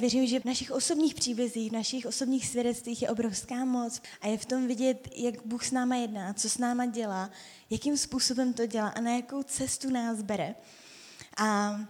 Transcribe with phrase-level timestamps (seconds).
[0.00, 4.38] Věřím, že v našich osobních příbězích, v našich osobních svědectvích je obrovská moc a je
[4.38, 7.30] v tom vidět, jak Bůh s náma jedná, co s náma dělá,
[7.70, 10.54] jakým způsobem to dělá a na jakou cestu nás bere.
[11.36, 11.80] A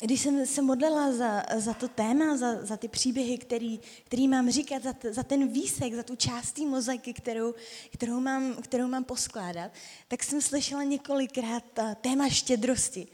[0.00, 4.50] když jsem se modlila za, za to téma, za, za ty příběhy, který, který mám
[4.50, 7.54] říkat, za, t, za ten výsek, za tu část mozaiky, kterou,
[7.92, 9.70] kterou, mám, kterou mám poskládat,
[10.08, 11.64] tak jsem slyšela několikrát
[12.00, 13.08] téma štědrosti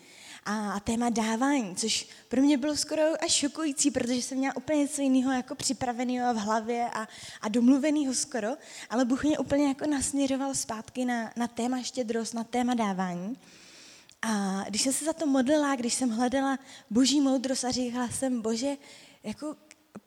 [0.45, 5.03] a, téma dávání, což pro mě bylo skoro až šokující, protože jsem měla úplně něco
[5.03, 7.09] jiného jako připraveného v hlavě a,
[7.41, 8.49] a domluveného skoro,
[8.91, 13.37] ale Bůh mě úplně jako nasměřoval zpátky na, na téma štědrost, na téma dávání.
[14.23, 16.59] A když jsem se za to modlila, když jsem hledala
[16.91, 18.77] boží moudrost a říkala jsem, bože,
[19.23, 19.57] jako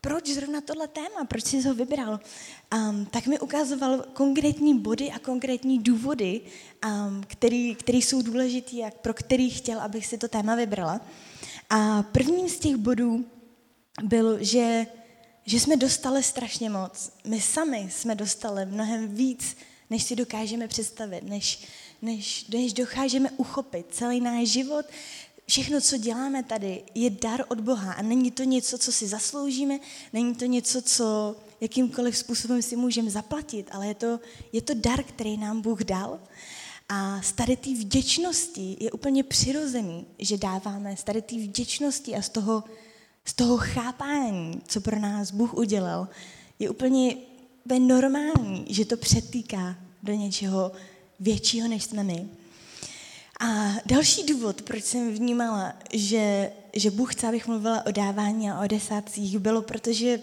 [0.02, 2.20] proč zrovna tohle téma, proč jsi ho vybral,
[2.74, 6.42] um, tak mi ukazoval konkrétní body a konkrétní důvody,
[6.86, 11.02] um, který, který jsou důležitý a pro který chtěl, abych si to téma vybrala.
[11.70, 13.26] A prvním z těch bodů
[14.04, 14.88] byl, že,
[15.46, 17.12] že jsme dostali strašně moc.
[17.28, 19.58] My sami jsme dostali mnohem víc,
[19.90, 21.68] než si dokážeme představit, než,
[22.02, 23.86] než, než dokážeme uchopit.
[23.90, 24.86] Celý náš život
[25.48, 29.80] všechno, co děláme tady, je dar od Boha a není to něco, co si zasloužíme,
[30.14, 34.20] není to něco, co jakýmkoliv způsobem si můžeme zaplatit, ale je to,
[34.54, 36.20] je to dar, který nám Bůh dal.
[36.90, 42.22] A z tady té vděčnosti je úplně přirozený, že dáváme z tady té vděčnosti a
[42.22, 42.64] z toho,
[43.26, 46.08] z toho chápání, co pro nás Bůh udělal,
[46.60, 47.18] je úplně
[47.80, 50.72] normální, že to přetýká do něčeho
[51.20, 52.30] většího, než jsme my.
[53.46, 58.60] A další důvod, proč jsem vnímala, že, že Bůh chce, abych mluvila o dávání a
[58.60, 60.22] o desátcích, bylo, protože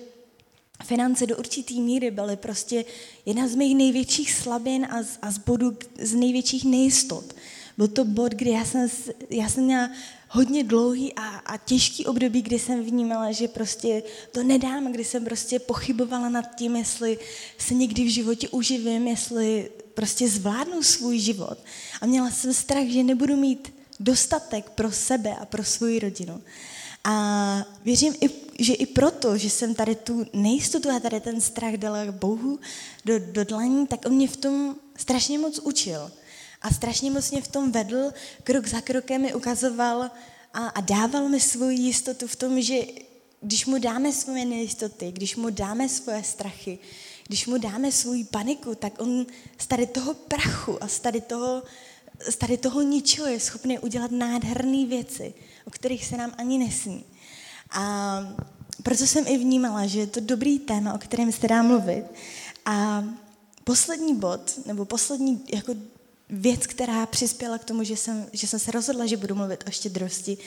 [0.84, 2.84] finance do určitý míry byly prostě
[3.26, 7.34] jedna z mých největších slabin a z, a z bodu z největších nejistot.
[7.78, 8.88] Byl to bod, kdy já jsem,
[9.30, 9.90] já jsem měla
[10.28, 15.24] hodně dlouhý a, a těžký období, kdy jsem vnímala, že prostě to nedám, kdy jsem
[15.24, 17.18] prostě pochybovala nad tím, jestli
[17.58, 21.58] se někdy v životě uživím, jestli prostě zvládnu svůj život.
[22.00, 26.42] A měla jsem strach, že nebudu mít dostatek pro sebe a pro svou rodinu.
[27.04, 28.14] A věřím,
[28.58, 32.60] že i proto, že jsem tady tu nejistotu a tady ten strach dala Bohu
[33.04, 36.12] do, do dlaní, tak on mě v tom strašně moc učil.
[36.62, 38.12] A strašně moc mě v tom vedl,
[38.44, 40.10] krok za krokem mi ukazoval
[40.54, 42.74] a, a dával mi svoji jistotu v tom, že
[43.42, 46.78] když mu dáme svoje nejistoty, když mu dáme svoje strachy,
[47.26, 49.26] když mu dáme svou paniku, tak on
[49.58, 51.62] z tady toho prachu a z tady toho,
[52.30, 55.34] z tady toho ničeho je schopný udělat nádherné věci,
[55.66, 57.04] o kterých se nám ani nesní.
[57.70, 58.18] A
[58.82, 62.04] proto jsem i vnímala, že je to dobrý téma, o kterém se dá mluvit.
[62.66, 63.04] A
[63.64, 65.74] poslední bod, nebo poslední jako
[66.30, 69.70] věc, která přispěla k tomu, že jsem, že jsem se rozhodla, že budu mluvit o
[69.70, 70.38] štědrosti,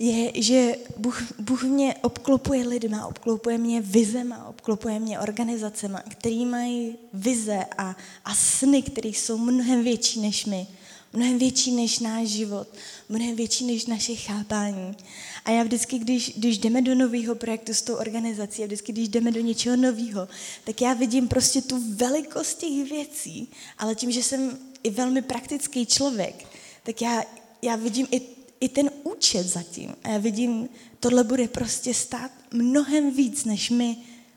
[0.00, 6.96] je, že Bůh, Bůh mě obklopuje lidma, obklopuje mě vizema, obklopuje mě organizacema, který mají
[7.12, 10.66] vize a, a sny, které jsou mnohem větší než my,
[11.12, 12.68] mnohem větší než náš život,
[13.08, 14.96] mnohem větší než naše chápání.
[15.44, 19.08] A já vždycky, když, když jdeme do nového projektu s tou organizací a vždycky, když
[19.08, 20.28] jdeme do něčeho nového,
[20.64, 25.86] tak já vidím prostě tu velikost těch věcí, ale tím, že jsem i velmi praktický
[25.86, 26.46] člověk,
[26.82, 27.22] tak já,
[27.62, 29.94] já vidím i i ten účet zatím.
[30.04, 30.68] A já vidím,
[31.00, 33.96] tohle bude prostě stát mnohem víc, než my,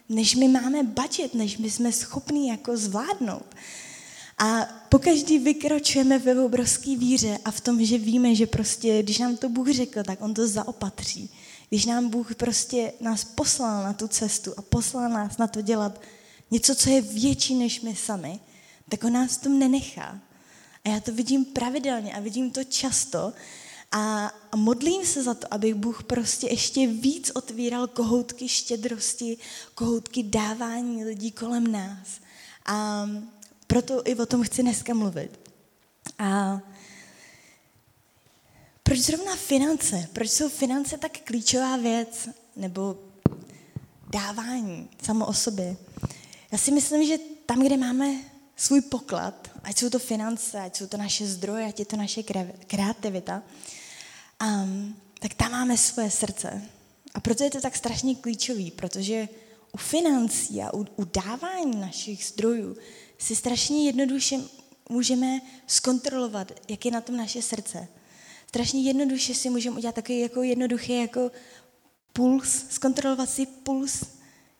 [0.09, 3.55] než my máme budget, než my jsme schopní jako zvládnout.
[4.37, 9.37] A pokaždý vykročujeme ve obrovské víře a v tom, že víme, že prostě, když nám
[9.37, 11.29] to Bůh řekl, tak On to zaopatří.
[11.69, 16.01] Když nám Bůh prostě nás poslal na tu cestu a poslal nás na to dělat
[16.51, 18.39] něco, co je větší než my sami,
[18.89, 20.19] tak On nás tom nenechá.
[20.85, 23.33] A já to vidím pravidelně a vidím to často,
[23.93, 29.37] a, modlím se za to, aby Bůh prostě ještě víc otvíral kohoutky štědrosti,
[29.75, 32.07] kohoutky dávání lidí kolem nás.
[32.65, 33.07] A
[33.67, 35.39] proto i o tom chci dneska mluvit.
[36.19, 36.59] A
[38.83, 40.09] proč zrovna finance?
[40.13, 42.29] Proč jsou finance tak klíčová věc?
[42.55, 42.99] Nebo
[44.09, 45.77] dávání samo o sobě?
[46.51, 48.19] Já si myslím, že tam, kde máme
[48.55, 52.23] svůj poklad, ať jsou to finance, ať jsou to naše zdroje, ať je to naše
[52.67, 53.43] kreativita,
[54.45, 56.61] um, tak tam máme svoje srdce.
[57.13, 59.27] A proto je to tak strašně klíčový, protože
[59.71, 62.77] u financí a u, u dávání našich zdrojů
[63.17, 64.35] si strašně jednoduše
[64.89, 67.87] můžeme zkontrolovat, jak je na tom naše srdce.
[68.47, 71.31] Strašně jednoduše si můžeme udělat takový jako jednoduchý jako
[72.13, 74.03] puls, zkontrolovat si puls,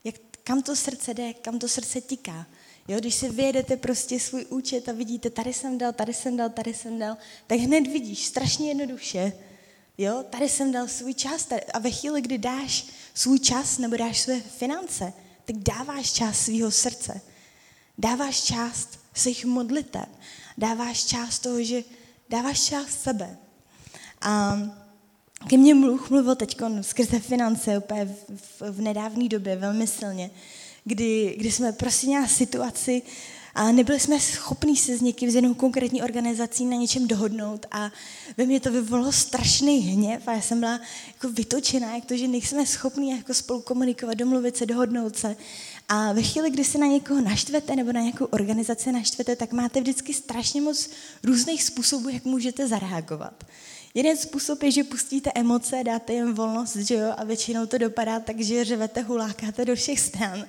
[0.03, 2.45] jak, kam to srdce jde, kam to srdce tiká.
[2.87, 6.49] Jo, když si vyjedete prostě svůj účet a vidíte, tady jsem dal, tady jsem dal,
[6.49, 9.33] tady jsem dal, tak hned vidíš strašně jednoduše,
[9.97, 13.97] Jo, tady jsem dal svůj čas tady, a ve chvíli, kdy dáš svůj čas nebo
[13.97, 15.13] dáš své finance,
[15.45, 17.21] tak dáváš část svého srdce.
[17.97, 20.05] Dáváš část svých modlitev.
[20.57, 21.83] Dáváš část toho, že
[22.29, 23.37] dáváš část sebe.
[24.21, 24.57] A
[25.49, 30.31] ke mně mluv mluvil teď skrze finance úplně v, v, v nedávné době velmi silně,
[30.83, 33.01] kdy, kdy jsme prostě nějak situaci
[33.55, 37.91] a nebyli jsme schopni se s někým, z jednou konkrétní organizací na něčem dohodnout a
[38.37, 42.27] ve mně to vyvolalo strašný hněv a já jsem byla jako vytočená, jak to, že
[42.27, 45.35] nejsme schopni jako spolu komunikovat, domluvit se, dohodnout se.
[45.89, 49.81] A ve chvíli, kdy se na někoho naštvete nebo na nějakou organizaci naštvete, tak máte
[49.81, 50.89] vždycky strašně moc
[51.23, 53.43] různých způsobů, jak můžete zareagovat.
[53.93, 58.19] Jeden způsob je, že pustíte emoce, dáte jim volnost, že jo, a většinou to dopadá
[58.19, 60.45] tak, že řevete, hulákáte do všech stran.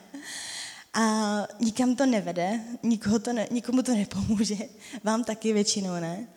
[0.95, 4.57] A nikam to nevede, nikoho to ne, nikomu to nepomůže,
[5.05, 6.29] vám taky většinou ne.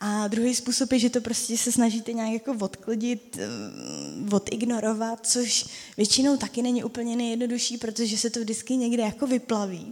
[0.00, 5.66] A druhý způsob je, že to prostě se snažíte nějak jako odklidit, eh, odignorovat, což
[5.96, 9.90] většinou taky není úplně nejjednodušší, protože se to vždycky někde jako vyplaví.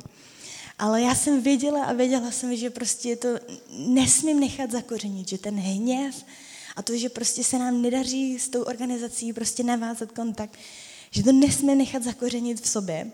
[0.79, 3.29] Ale já jsem věděla a věděla jsem, že prostě to
[3.79, 6.25] nesmím nechat zakořenit, že ten hněv
[6.76, 10.58] a to, že prostě se nám nedaří s tou organizací prostě navázat kontakt,
[11.11, 13.12] že to nesmím nechat zakořenit v sobě.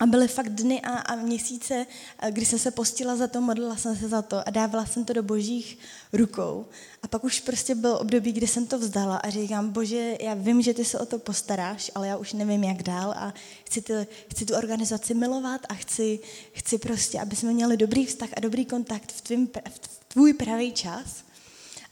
[0.00, 1.86] A byly fakt dny a, a měsíce,
[2.30, 5.12] kdy jsem se postila za to, modlila jsem se za to a dávala jsem to
[5.12, 5.78] do božích
[6.12, 6.66] rukou.
[7.02, 10.62] A pak už prostě byl období, kdy jsem to vzdala a říkám, bože, já vím,
[10.62, 13.34] že ty se o to postaráš, ale já už nevím, jak dál a
[13.64, 16.18] chci, ty, chci tu organizaci milovat a chci,
[16.52, 20.72] chci prostě, aby jsme měli dobrý vztah a dobrý kontakt v, tvým, v tvůj pravý
[20.72, 21.26] čas.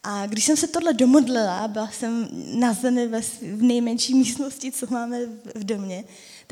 [0.02, 3.08] A když jsem se tohle domodlila, byla jsem na zemi
[3.42, 5.18] v nejmenší místnosti, co máme
[5.54, 6.04] v domě,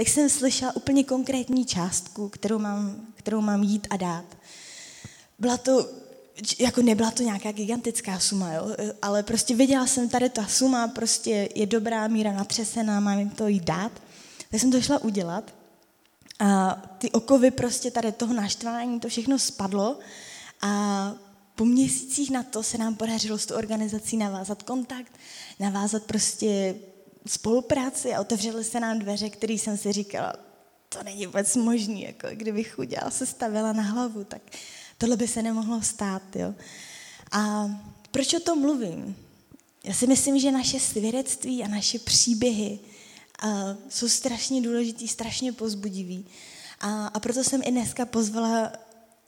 [0.02, 4.24] tak jsem slyšela úplně konkrétní částku, kterou mám, kterou mám jít a dát.
[5.38, 5.88] Byla to,
[6.58, 8.76] jako nebyla to nějaká gigantická suma, jo?
[9.02, 13.48] ale prostě věděla jsem, tady ta suma prostě je dobrá, míra natřesená, mám jim to
[13.48, 13.92] jít dát.
[14.50, 15.54] Tak jsem to šla udělat
[16.38, 19.98] a ty okovy prostě tady toho naštvání, to všechno spadlo
[20.62, 21.14] a
[21.54, 25.12] po měsících na to se nám podařilo s tou organizací navázat kontakt,
[25.60, 26.74] navázat prostě
[27.26, 30.32] spolupráci a otevřely se nám dveře, které jsem si říkala,
[30.88, 34.42] to není vůbec možný, jako kdybych udělala, se stavila na hlavu, tak
[34.98, 36.36] tohle by se nemohlo stát.
[36.36, 36.54] Jo.
[37.32, 37.70] A
[38.10, 39.16] proč o tom mluvím?
[39.84, 42.78] Já si myslím, že naše svědectví a naše příběhy
[43.42, 46.26] a, jsou strašně důležitý, strašně pozbudivý.
[46.80, 48.72] A, a proto jsem i dneska pozvala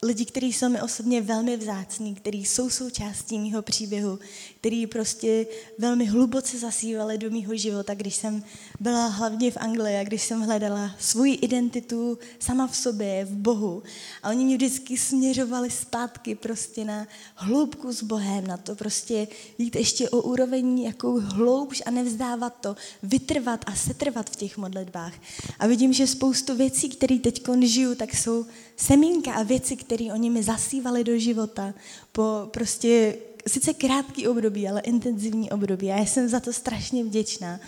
[0.05, 4.19] lidi, kteří jsou mi osobně velmi vzácní, kteří jsou součástí mého příběhu,
[4.61, 5.47] kteří prostě
[5.79, 8.45] velmi hluboce zasívali do mého života, když jsem
[8.81, 13.83] byla hlavně v Anglii a když jsem hledala svou identitu sama v sobě, v Bohu.
[14.23, 19.29] A oni mě vždycky směřovali zpátky prostě na hloubku s Bohem, na to prostě
[19.59, 25.15] jít ještě o úroveň jakou hloubš a nevzdávat to, vytrvat a setrvat v těch modlitbách.
[25.59, 28.47] A vidím, že spoustu věcí, které teď žiju, tak jsou
[28.77, 31.75] semínka a věci, které oni mi zasívali do života
[32.13, 33.15] po prostě
[33.47, 35.93] sice krátký období, ale intenzivní období.
[35.93, 37.61] A já jsem za to strašně vděčná.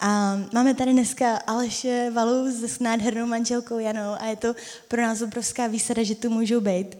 [0.00, 4.54] A máme tady dneska Aleše Valu s nádhernou manželkou Janou a je to
[4.88, 6.96] pro nás obrovská výsada, že tu můžou být.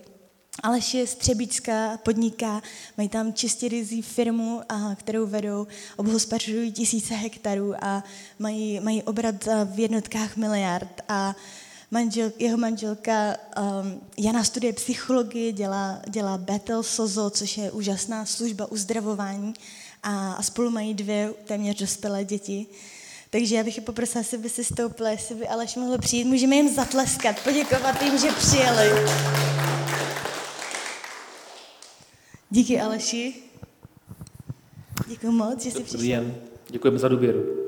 [0.63, 2.63] Aleš je z Třebíčka, podniká,
[2.97, 5.67] mají tam čistě rizí firmu, a, kterou vedou,
[5.97, 8.05] obhospodařují tisíce hektarů a
[8.39, 11.01] mají, mají obrat v jednotkách miliard.
[11.09, 11.37] A
[11.91, 13.37] manžel, jeho manželka
[13.83, 19.55] um, Jana studuje psychologii, dělá, dělá Betel Sozo, což je úžasná služba uzdravování
[20.03, 22.67] a, a spolu mají dvě téměř dospělé děti.
[23.31, 26.25] Takže já bych je poprosila, jestli by si stoupila, jestli by Aleš mohl přijít.
[26.25, 28.91] Můžeme jim zatleskat, poděkovat jim, že přijeli.
[32.51, 33.35] Díky Aleši.
[35.07, 35.99] Děkuji moc, že jsi přišel.
[35.99, 36.35] Dobrý den,
[36.71, 37.64] děkujeme za důvěru.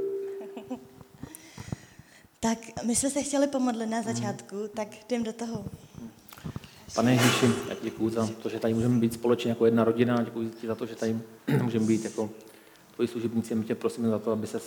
[2.47, 4.69] Tak my jsme se chtěli pomodlit na začátku, hmm.
[4.69, 5.65] tak jdem do toho.
[6.95, 10.23] Pane Ježíši, já děkuji za to, že tady můžeme být společně jako jedna rodina.
[10.23, 11.19] Děkuji ti za to, že tady
[11.63, 12.31] můžeme být jako
[12.95, 13.55] tvoji služebníci.
[13.55, 14.61] My tě prosíme za to, aby se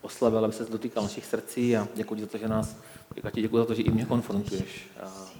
[0.00, 2.76] oslavil, aby se dotýkal našich srdcí a děkuji za to, že nás,
[3.24, 4.88] já ti děkuji za to, že i mě konfrontuješ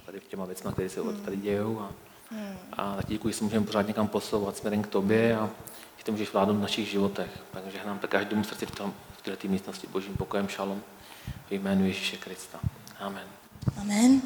[0.05, 1.21] tady v těma věcmi, které se hmm.
[1.21, 1.79] tady dějou.
[1.79, 1.91] A,
[2.31, 2.57] hmm.
[2.73, 5.49] a tak děkuji, že se můžeme pořád někam posouvat směrem k tobě a
[5.97, 7.29] že ty můžeš vládnout v našich životech.
[7.51, 10.81] Takže nám tak každému srdci v, tom, v této místnosti božím pokojem šalom
[11.49, 12.59] v jménu Ježíše Krista.
[12.99, 13.27] Amen.
[13.81, 14.21] Amen.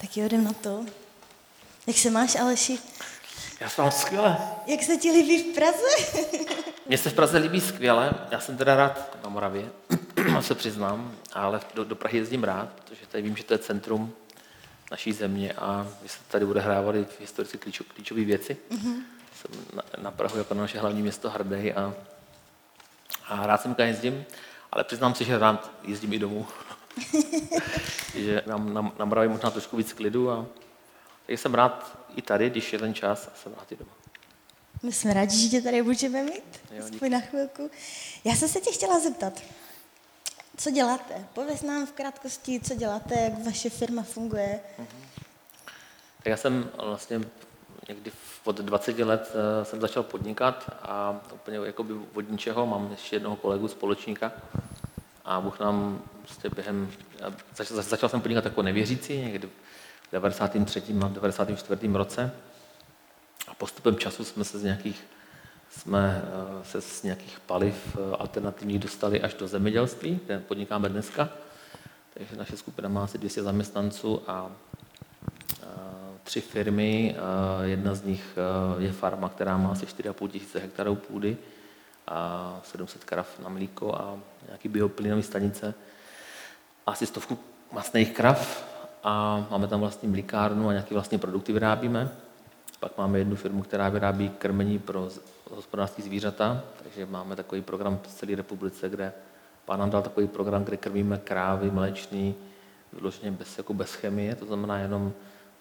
[0.00, 0.84] Tak jo, jdem na to.
[1.86, 2.78] Jak se máš, Aleši?
[3.60, 4.36] Já se mám skvěle.
[4.66, 6.16] Jak se ti líbí v Praze?
[6.86, 8.10] Mně se v Praze líbí skvěle.
[8.30, 9.70] Já jsem teda rád na Moravě,
[10.40, 14.12] se přiznám, ale do, do Prahy jezdím rád, protože tady vím, že to je centrum
[14.90, 17.58] naší země a my se tady odehrávaly historicky
[17.94, 18.56] klíčové věci.
[18.70, 19.02] Mm-hmm.
[19.34, 21.94] Jsem na, na Prahu jako na naše hlavní město hrdý a,
[23.28, 24.24] a rád jsem jezdím.
[24.72, 26.46] Ale přiznám se, že rád jezdím i domů.
[28.14, 30.46] že mám na, na Moravě možná trošku víc klidu a
[31.26, 33.92] tak jsem rád i tady, když je ten čas a jsem rád i doma.
[34.82, 37.70] My jsme rádi, že tě tady můžeme mít, aspoň na chvilku.
[38.24, 39.42] Já jsem se tě chtěla zeptat,
[40.56, 41.26] co děláte?
[41.32, 44.60] Pověz nám v krátkosti, co děláte, jak vaše firma funguje.
[44.78, 45.22] Mm-hmm.
[46.16, 47.20] Tak já jsem vlastně
[47.88, 48.12] někdy
[48.44, 53.36] od 20 let eh, jsem začal podnikat a úplně jakoby od ničeho, mám ještě jednoho
[53.36, 54.32] kolegu, společníka
[55.24, 56.90] a Bůh nám prostě během,
[57.56, 60.82] začal, začal jsem podnikat jako nevěřící, někdy v 93.
[61.04, 61.88] a 94.
[61.92, 62.32] roce
[63.48, 65.04] a postupem času jsme se z nějakých
[65.70, 71.28] jsme eh, se z nějakých paliv eh, alternativních dostali až do zemědělství, kde podnikáme dneska.
[72.14, 74.50] Takže naše skupina má asi 200 zaměstnanců a
[76.26, 77.16] tři firmy.
[77.62, 81.36] Jedna z nich eh, je farma, která má asi 4,5 tisíce hektarů půdy
[82.08, 85.74] a 700 krav na mlíko a nějaký bioplynové stanice.
[86.86, 87.38] Asi stovku
[87.72, 88.66] masných krav
[89.02, 92.10] a máme tam vlastní mlíkárnu a nějaké vlastní produkty vyrábíme.
[92.80, 95.08] Pak máme jednu firmu, která vyrábí krmení pro
[95.50, 99.12] hospodářské zvířata, takže máme takový program v celé republice, kde
[99.64, 102.34] pán nám dal takový program, kde krmíme krávy mléčný,
[102.92, 105.12] vyloženě bez, jako bez chemie, to znamená jenom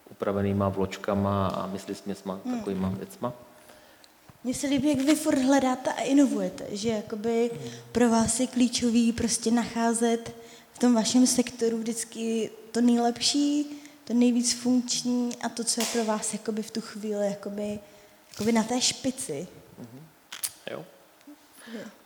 [0.10, 2.58] upravenýma vločkama a mysli směsma, hmm.
[2.58, 3.34] takovýma věcma.
[4.44, 7.72] Mně se líbí, jak vy furt hledáte a inovujete, že jakoby hmm.
[7.92, 10.36] pro vás je klíčový prostě nacházet
[10.74, 13.66] v tom vašem sektoru vždycky to nejlepší,
[14.04, 17.80] to nejvíc funkční a to, co je pro vás jakoby v tu chvíli jakoby,
[18.32, 19.48] jakoby na té špici.
[19.82, 20.02] Mm-hmm.
[20.72, 20.84] Jo.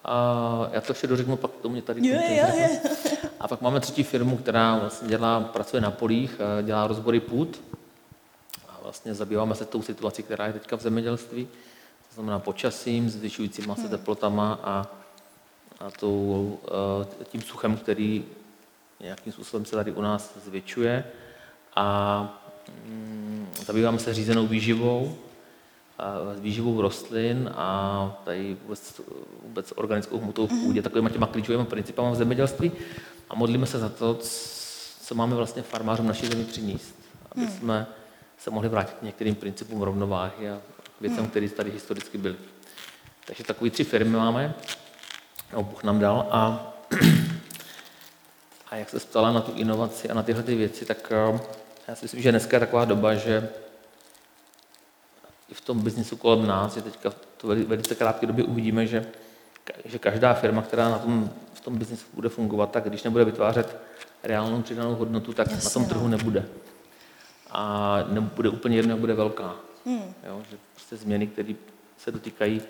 [0.03, 2.07] A já to ještě dořeknu, pak to mě tady...
[2.07, 2.91] Jo, jo, jo.
[3.39, 7.61] A pak máme třetí firmu, která vlastně dělá, pracuje na polích, dělá rozbory půd
[8.89, 11.45] vlastně zabýváme se tou situací, která je teďka v zemědělství,
[12.09, 13.89] to znamená počasím, zvyšujícíma se hmm.
[13.89, 14.87] teplotama a,
[15.79, 16.59] a tou,
[17.21, 18.25] eh, tím suchem, který
[18.99, 21.03] nějakým způsobem se tady u nás zvětšuje.
[21.75, 22.41] A
[22.85, 25.15] mm, zabýváme se řízenou výživou,
[26.39, 29.01] výživou rostlin a tady vůbec,
[29.43, 32.71] vůbec organickou hmotou v půdě, takovými těma klíčovými principama v zemědělství
[33.29, 34.19] a modlíme se za to,
[35.01, 36.95] co máme vlastně farmářům naší zemi přinést,
[37.31, 37.51] aby hmm.
[37.51, 37.87] jsme
[38.39, 40.61] se mohli vrátit k některým principům rovnováhy a
[41.01, 41.29] věcem, hmm.
[41.29, 42.35] které tady historicky byly.
[43.25, 44.53] Takže takové tři firmy máme,
[45.53, 46.73] no, Bůh nám dal a,
[48.71, 51.39] a jak se ptala na tu inovaci a na tyhle ty věci, tak eh,
[51.87, 53.49] já si myslím, že dneska je taková doba, že
[55.49, 59.05] i v tom biznisu kolem nás, že teďka v velice krátké době uvidíme, že,
[59.85, 63.77] že každá firma, která na tom, v tom biznisu bude fungovat, tak když nebude vytvářet
[64.23, 66.17] reálnou přidanou hodnotu, tak Jasně, na tom trhu no.
[66.17, 66.45] nebude
[67.51, 69.55] a nebude úplně jedno, bude velká.
[69.85, 70.13] Hmm.
[70.27, 71.53] Jo, že prostě změny, které
[71.97, 72.61] se dotýkají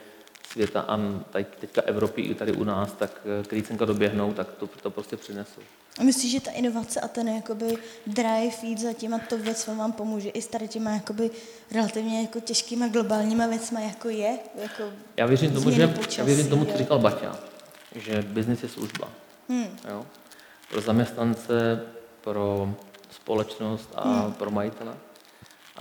[0.52, 4.48] světa a tady, teďka Evropy i tady u nás, tak eh, který cenka doběhnou, tak
[4.52, 5.62] to, to prostě přinesou.
[6.00, 9.92] A myslíš, že ta inovace a ten jakoby drive jít za těma to věc vám
[9.92, 11.32] pomůže i s tady těma jakoby
[11.72, 14.40] relativně jako těžkýma globálníma věcma, jako je?
[14.62, 14.84] Jako
[15.18, 17.40] já věřím tomu, že, počasí, já věřím tomu, co říkal Baťa,
[17.96, 19.10] že biznis je služba.
[19.50, 19.68] Hmm.
[19.90, 20.06] Jo?
[20.70, 21.86] Pro zaměstnance,
[22.22, 22.74] pro
[23.10, 24.34] společnost a hmm.
[24.34, 24.94] pro majitele.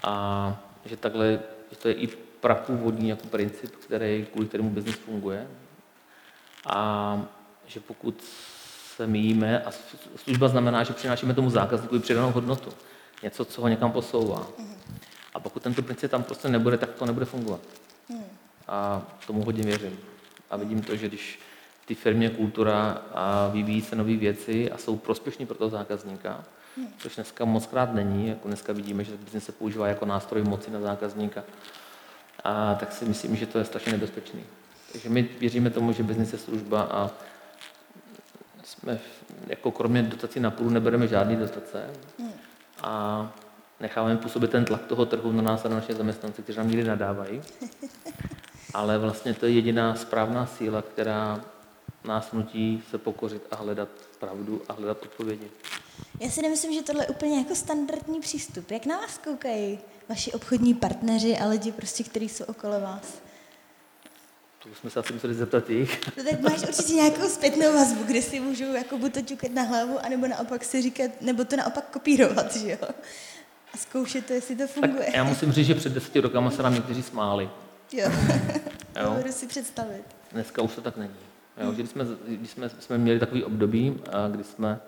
[0.02, 2.06] A že takhle, že to je i
[2.40, 5.48] prapůvodní jako princip, který, kvůli kterému biznis funguje.
[6.66, 7.22] A
[7.66, 8.24] že pokud
[8.96, 9.70] se míjíme, a
[10.16, 12.70] služba znamená, že přinášíme tomu zákazníkovi přidanou hodnotu.
[13.22, 14.46] Něco, co ho někam posouvá.
[14.58, 14.74] Hmm.
[15.34, 17.60] A pokud tento princip tam prostě nebude, tak to nebude fungovat.
[18.08, 18.24] Hmm.
[18.68, 19.98] A tomu hodně věřím.
[20.50, 21.40] A vidím to, že když
[21.86, 26.44] ty firmě kultura a vyvíjí se nové věci a jsou prospěšní pro toho zákazníka,
[26.98, 28.28] což dneska moc krát není.
[28.28, 31.44] Jako dneska vidíme, že biznis se používá jako nástroj moci na zákazníka.
[32.44, 34.44] A tak si myslím, že to je strašně nebezpečný.
[34.92, 37.10] Takže my věříme tomu, že biznis je služba a
[38.64, 38.98] jsme
[39.46, 41.90] jako kromě dotací na půl nebereme žádný dotace
[42.82, 43.32] a
[43.80, 46.84] necháváme působit ten tlak toho trhu na nás a na naše zaměstnance, kteří nám někdy
[46.84, 47.42] nadávají.
[48.74, 51.40] Ale vlastně to je jediná správná síla, která
[52.04, 55.50] nás nutí se pokořit a hledat pravdu a hledat odpovědi.
[56.20, 58.70] Já si nemyslím, že tohle je úplně jako standardní přístup.
[58.70, 63.22] Jak na vás koukají vaši obchodní partneři a lidi, prostě, kteří jsou okolo vás?
[64.62, 66.00] To jsme se asi museli zeptat jich.
[66.16, 69.62] No tak máš určitě nějakou zpětnou vazbu, kde si můžou jako buď to ťukat na
[69.62, 72.88] hlavu, anebo naopak si říkat, nebo to naopak kopírovat, že jo?
[73.74, 75.04] A zkoušet to, jestli to funguje.
[75.04, 77.50] Tak já musím říct, že před deseti rokama se nám někteří smáli.
[77.92, 78.10] Jo,
[79.02, 79.14] jo.
[79.16, 80.04] Budu si představit.
[80.32, 81.14] Dneska už to tak není.
[81.60, 84.80] Jo, když jsme, když jsme, jsme měli takový období, kdy jsme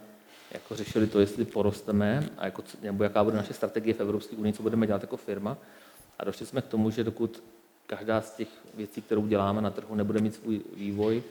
[0.50, 4.52] jako řešili to, jestli porosteme a jako, nebo jaká bude naše strategie v Evropské unii,
[4.52, 5.58] co budeme dělat jako firma.
[6.18, 7.42] A došli jsme k tomu, že dokud
[7.86, 11.22] každá z těch věcí, kterou děláme na trhu, nebude mít svůj vývoj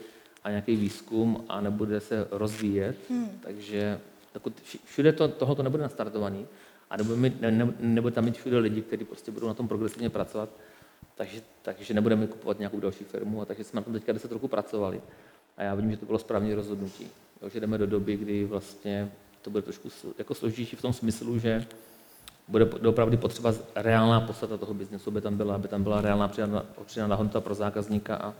[0.43, 3.39] a nějaký výzkum a nebude se rozvíjet, hmm.
[3.43, 3.99] takže
[4.33, 4.53] dokud
[4.85, 6.47] všude to, tohoto nebude nastartovaný
[6.89, 9.67] a nebude, mít, ne, ne, nebude tam mít všude lidi, kteří prostě budou na tom
[9.67, 10.49] progresivně pracovat,
[11.15, 14.47] takže, takže nebudeme kupovat nějakou další firmu a takže jsme na tom teďka deset roku
[14.47, 15.01] pracovali.
[15.57, 17.07] A já vidím, že to bylo správné rozhodnutí.
[17.41, 21.39] Jo, že jdeme do doby, kdy vlastně to bude trošku jako složitější v tom smyslu,
[21.39, 21.65] že
[22.47, 26.27] bude opravdu potřeba reálná podstata toho biznesu, aby tam byla, aby tam byla reálná
[26.85, 28.33] přidaná hodnota pro zákazníka a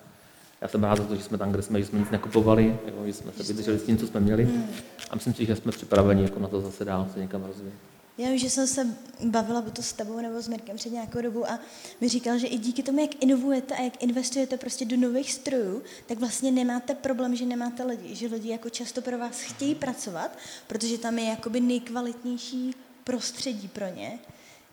[0.62, 3.06] já jsem rád za to, že jsme tam, kde jsme, že jsme nic nekupovali, jako,
[3.06, 4.68] že jsme se vydrželi s tím, co jsme měli hmm.
[5.10, 7.74] a myslím si, že jsme připraveni jako na to zase dál se někam rozvíjet.
[8.20, 8.88] Já vím, že jsem se
[9.26, 11.60] bavila to s tebou nebo s Mirkem před nějakou dobu a
[12.02, 15.84] mi říkal, že i díky tomu, jak inovujete a jak investujete prostě do nových strojů,
[16.06, 20.38] tak vlastně nemáte problém, že nemáte lidi, že lidi jako často pro vás chtějí pracovat,
[20.68, 24.20] protože tam je jakoby nejkvalitnější prostředí pro ně,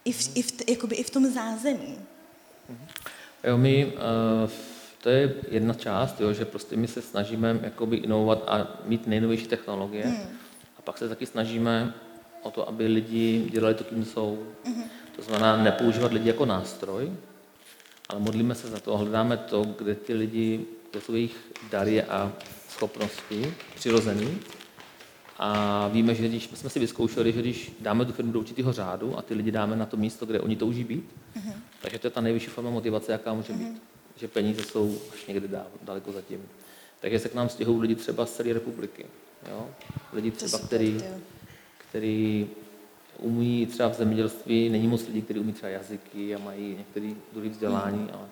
[0.05, 1.99] i v, i v, jakoby i v tom zázemí.
[3.45, 4.51] Jo, my, uh,
[5.03, 9.47] to je jedna část, jo, že prostě my se snažíme jakoby inovovat a mít nejnovější
[9.47, 10.07] technologie.
[10.07, 10.39] Hmm.
[10.79, 11.95] A pak se taky snažíme
[12.47, 14.47] o to, aby lidi dělali to, kým jsou.
[14.65, 14.85] Mm-hmm.
[15.17, 17.13] To znamená nepoužívat lidi jako nástroj,
[18.09, 21.37] ale modlíme se za to a hledáme to, kde ty lidi, kde jsou jejich
[21.71, 22.33] dary a
[22.69, 24.39] schopnosti přirozený.
[25.39, 29.19] A víme, že když jsme si vyzkoušeli, že když dáme tu firmu do určitého řádu
[29.19, 31.05] a ty lidi dáme na to místo, kde oni touží být,
[31.37, 31.53] mm-hmm.
[31.83, 33.59] takže to je ta nejvyšší forma motivace, jaká může mm-hmm.
[33.59, 33.83] být.
[34.17, 36.43] Že peníze jsou až někde dál, daleko zatím.
[37.01, 39.07] Takže se k nám stěhují lidi třeba z celé republiky.
[39.51, 39.69] Jo?
[40.13, 41.01] Lidi třeba, který,
[41.97, 42.49] který
[43.19, 47.49] umí třeba v zemědělství, není moc lidí, kteří umí třeba jazyky a mají některé druhé
[47.49, 48.11] vzdělání, mm.
[48.13, 48.29] ale,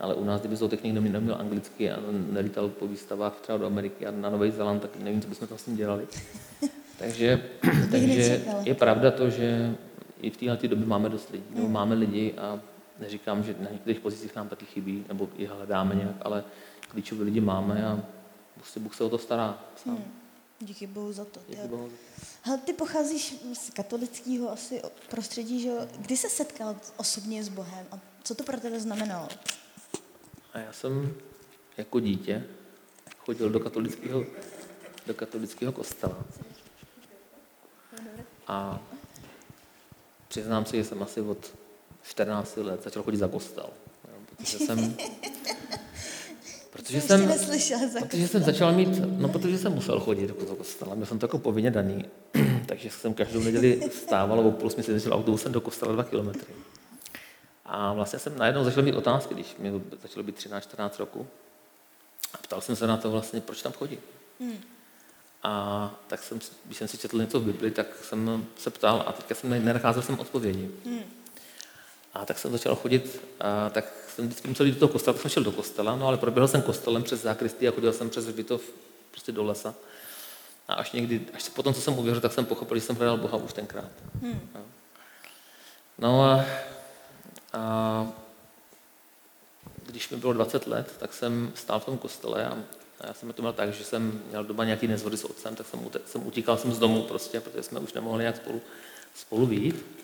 [0.00, 1.98] ale u nás, kdyby zootechnik neměl, neměl anglicky a
[2.30, 5.58] nelítal po výstavách třeba do Ameriky a na Nový Zéland, tak nevím, co bychom tam
[5.58, 6.06] s tím dělali.
[6.98, 7.42] takže
[7.90, 9.74] takže je pravda to, že
[10.22, 11.72] i v téhle době máme dost lidí, nebo mm.
[11.72, 12.60] máme lidi a
[12.98, 16.44] neříkám, že na některých pozicích nám taky chybí, nebo je hledáme nějak, ale
[16.88, 18.00] klíčové lidi máme a
[18.54, 19.94] prostě Bůh se o to stará sám.
[19.94, 20.19] Mm.
[20.60, 21.40] Díky Bohu za to.
[21.48, 21.90] Díky Bohu.
[22.42, 27.98] Hele, ty pocházíš z katolického asi prostředí, že Kdy se setkal osobně s Bohem a
[28.22, 29.28] co to pro tebe znamenalo?
[30.52, 31.14] A já jsem
[31.76, 32.46] jako dítě
[33.18, 34.24] chodil do katolického,
[35.06, 36.24] do katolického kostela.
[38.46, 38.80] A
[40.28, 41.54] přiznám se, že jsem asi od
[42.02, 43.70] 14 let začal chodit za kostel.
[44.36, 44.96] Protože jsem
[46.70, 47.32] Protože jsem,
[48.00, 51.38] protože jsem začal mít, no protože jsem musel chodit do kostela, byl jsem to jako
[51.38, 52.04] povinně daný,
[52.66, 56.54] takže jsem každou neděli stával o půl měsíce jezdil autobusem do kostela dva kilometry.
[57.64, 61.26] A vlastně jsem najednou začal mít otázky, když mi začalo být 13-14 roku.
[62.34, 63.98] A ptal jsem se na to vlastně, proč tam chodím.
[64.40, 64.58] Hmm.
[65.42, 69.12] A tak jsem, když jsem si četl něco v Bibli, tak jsem se ptal a
[69.12, 70.70] teďka jsem nenacházel jsem odpovědi.
[70.84, 70.99] Hmm.
[72.14, 75.22] A tak jsem začal chodit, a tak jsem vždycky musel jít do toho kostela, tak
[75.22, 78.26] jsem šel do kostela, no ale proběhl jsem kostelem přes zákristy a chodil jsem přes
[78.26, 78.62] hřbitov
[79.10, 79.74] prostě do lesa.
[80.68, 83.36] A až někdy, až potom, co jsem uvěřil, tak jsem pochopil, že jsem hledal Boha
[83.36, 83.90] už tenkrát.
[84.22, 84.48] Hmm.
[85.98, 86.44] No a,
[87.52, 88.12] a
[89.86, 92.58] když mi bylo 20 let, tak jsem stál v tom kostele a,
[93.00, 95.66] a já jsem to měl tak, že jsem měl doma nějaký nezvody s otcem, tak
[95.66, 98.60] jsem, jsem utíkal jsem z domu prostě, protože jsme už nemohli nějak spolu,
[99.14, 99.99] spolu být.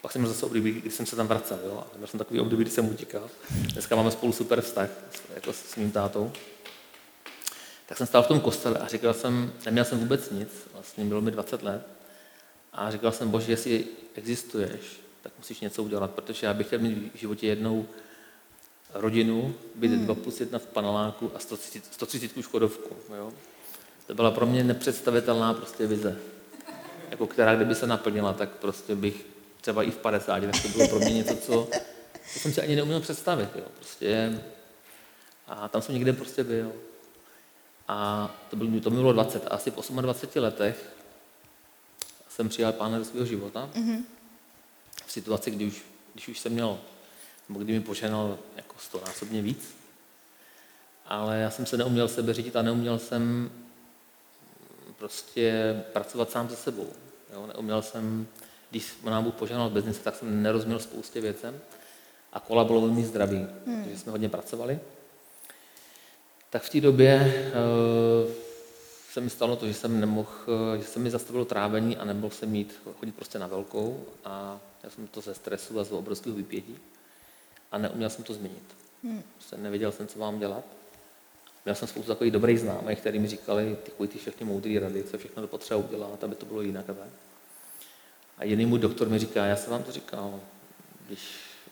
[0.00, 1.84] Pak jsem měl zase období, kdy jsem se tam vracel, jo?
[1.94, 3.30] A měl jsem takový období, kdy jsem utíkal.
[3.50, 4.88] Dneska máme spolu super vztah
[5.34, 6.32] jako s mým tátou.
[7.86, 11.20] Tak jsem stál v tom kostele a říkal jsem, neměl jsem vůbec nic, vlastně bylo
[11.20, 11.86] mi 20 let.
[12.72, 13.84] A říkal jsem, bože, jestli
[14.14, 17.86] existuješ, tak musíš něco udělat, protože já bych chtěl mít v životě jednou
[18.94, 20.04] rodinu, být hmm.
[20.04, 22.96] 2 plus 1 v paneláku a 130, 130 škodovku.
[23.16, 23.32] Jo?
[24.06, 26.18] To byla pro mě nepředstavitelná prostě vize,
[27.10, 29.26] jako která kdyby se naplnila, tak prostě bych
[29.60, 31.68] třeba i v 50, tak to bylo pro mě něco, co,
[32.32, 33.48] co jsem si ani neuměl představit.
[33.56, 33.64] Jo.
[33.76, 34.40] Prostě,
[35.46, 36.72] a tam jsem někde prostě byl.
[37.88, 39.46] A to, bylo, to mi bylo 20.
[39.46, 40.92] A asi v 28 letech
[42.28, 43.70] jsem přijal pána do svého života.
[43.74, 44.04] Mm-hmm.
[45.06, 46.78] V situaci, kdy už, když už jsem měl,
[47.48, 49.74] nebo kdy mi poženal jako stonásobně víc.
[51.06, 53.50] Ale já jsem se neuměl sebe řídit a neuměl jsem
[54.98, 56.92] prostě pracovat sám se sebou.
[57.32, 57.46] Jo?
[57.46, 58.26] Neuměl jsem
[58.70, 61.60] když nám Bůh požádal bez tak jsem nerozuměl spoustě věcem
[62.32, 63.84] a kola bylo velmi zdravý, hmm.
[63.84, 64.78] takže jsme hodně pracovali.
[66.50, 67.44] Tak v té době
[68.26, 68.32] uh,
[69.12, 72.34] se mi stalo to, že jsem nemohl, uh, že se mi zastavilo trávení a nemohl
[72.34, 76.36] jsem mít, chodit prostě na velkou a já jsem to ze stresu a z obrovského
[76.36, 76.78] vypětí
[77.72, 78.64] a neuměl jsem to změnit.
[79.04, 79.22] Hmm.
[79.34, 80.64] Prostě nevěděl jsem, co mám dělat.
[81.64, 85.18] Měl jsem spoustu takových dobrých známých, kteří mi říkali takový ty všechny moudré rady, co
[85.18, 87.08] všechno to potřeba udělat, aby to bylo jinak a tak.
[88.40, 90.40] A jiný můj doktor mi říká, já jsem vám to říkal,
[91.06, 91.20] když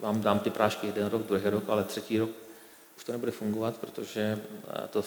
[0.00, 2.30] vám dám ty prášky jeden rok, druhý rok, ale třetí rok
[2.96, 4.38] už to nebude fungovat, protože
[4.90, 5.02] to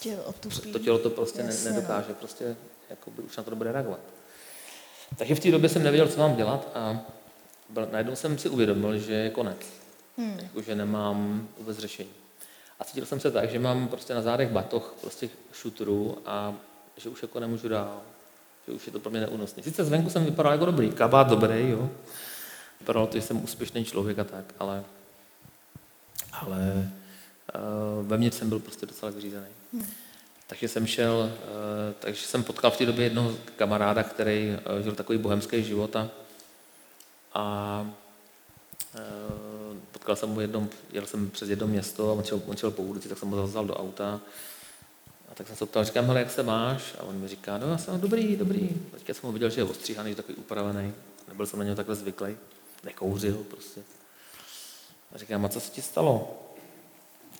[0.00, 0.72] Tělo otupí.
[0.72, 1.76] To tělo to prostě Jasně, no.
[1.76, 2.56] nedokáže, prostě
[2.90, 4.00] jakoby už na to nebude reagovat.
[5.16, 7.00] Takže v té době jsem nevěděl, co mám dělat a
[7.68, 9.58] byl, najednou jsem si uvědomil, že je konec.
[10.18, 10.38] Hmm.
[10.42, 12.10] Jako, že nemám vůbec řešení.
[12.80, 16.54] A cítil jsem se tak, že mám prostě na zádech batoh prostě šutru a
[16.96, 18.00] že už jako nemůžu dál.
[18.68, 19.62] Že už je to pro mě neúnosné.
[19.62, 21.90] Sice zvenku jsem vypadal jako dobrý, kabát dobrý, jo.
[22.80, 24.84] Vypadalo to, že jsem úspěšný člověk a tak, ale,
[26.32, 26.90] ale
[27.54, 29.46] uh, ve mně jsem byl prostě docela vyřízený.
[29.72, 29.86] Hmm.
[30.46, 34.94] Takže jsem šel, uh, takže jsem potkal v té době jednoho kamaráda, který uh, žil
[34.94, 36.08] takový bohemský život a,
[37.34, 37.86] a
[38.94, 42.70] uh, potkal jsem mu jednom, jel jsem přes jedno město a on šel, on šel
[42.70, 44.20] po ulici, tak jsem ho vzal do auta
[45.38, 46.94] tak jsem se ptal, říkám, hele, jak se máš?
[46.98, 48.68] A on mi říká, no já jsem dobrý, dobrý.
[48.90, 50.94] Teďka jsem ho viděl, že je ostříhaný, že takový upravený.
[51.28, 52.36] Nebyl jsem na něj takhle zvyklý.
[52.84, 53.80] Nekouřil prostě.
[55.14, 56.42] A říkám, a co se ti stalo?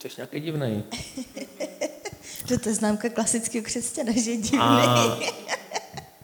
[0.02, 0.84] Jsi nějaký divný.
[2.48, 4.58] že to je známka klasického křesťana, že je divný.
[4.58, 5.18] A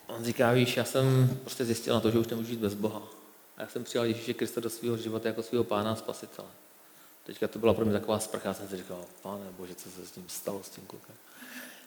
[0.06, 3.02] on říká, víš, já jsem prostě zjistil na to, že už nemůžu žít bez Boha.
[3.56, 6.48] A já jsem přijal Ježíše Krista do svého života jako svého pána a spasitele.
[7.24, 10.06] Teďka to byla pro mě taková sprcha, já jsem si říkal, pane bože, co se
[10.06, 11.14] s tím stalo, s tím klukem.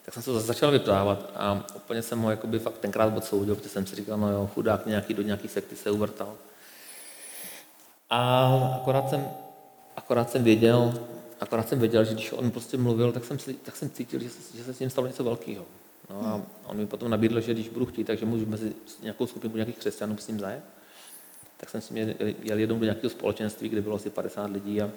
[0.08, 3.70] Tak jsem se to začal vyprávat a úplně jsem ho jakoby fakt tenkrát odsoudil, protože
[3.70, 6.36] jsem si říkal, no jo, chudák nějaký do nějaký sekty se uvrtal.
[8.10, 8.48] A
[8.82, 9.28] akorát jsem,
[9.96, 10.93] akorát jsem věděl,
[11.39, 14.58] akorát jsem věděl, že když on prostě mluvil, tak jsem, tak jsem cítil, že se,
[14.58, 15.65] že se s ním stalo něco velkého.
[16.10, 19.56] No a on mi potom nabídl, že když budu chtít, takže můžu mezi nějakou skupinu
[19.56, 20.63] nějakých křesťanů s ním zajet.
[21.58, 24.89] Tak jsem s ním jel jednou do nějakého společenství, kde bylo asi 50 lidí a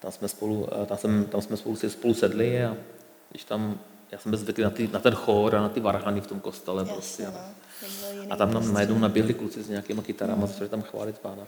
[0.00, 2.76] tam jsme spolu, tam, jsem, tam jsme spolu, si spolu sedli a
[3.30, 3.78] když tam,
[4.12, 6.40] já jsem byl zvyklý na, ty, na ten chór a na ty varhany v tom
[6.40, 7.26] kostele Jasně, prostě.
[7.26, 7.40] no.
[8.30, 11.46] A tam nám najednou naběhli kluci s nějakýma kytarama, začali tam chválit pána.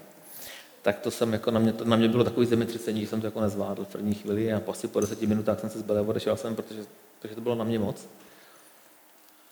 [0.82, 3.26] Tak to jsem jako na mě, to, na mě bylo takový zemětřesení, že jsem to
[3.26, 6.56] jako nezvládl v první chvíli a asi po deseti minutách jsem se zbelil, odešel jsem,
[6.56, 6.84] protože,
[7.18, 8.08] protože to bylo na mě moc.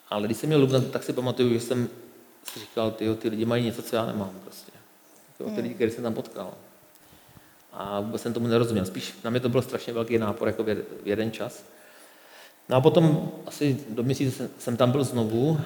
[0.08, 1.88] Ale když jsem měl Lubna, tak si pamatuju, že jsem
[2.44, 4.72] si říkal, ty, ty lidi mají něco, co já nemám prostě.
[5.40, 6.54] Jako ty lidi, který jsem tam potkal.
[7.72, 8.86] A vůbec jsem tomu nerozuměl.
[8.86, 11.64] Spíš na mě to byl strašně velký nápor jako v jeden čas.
[12.70, 15.60] No a potom asi do měsíce jsem tam byl znovu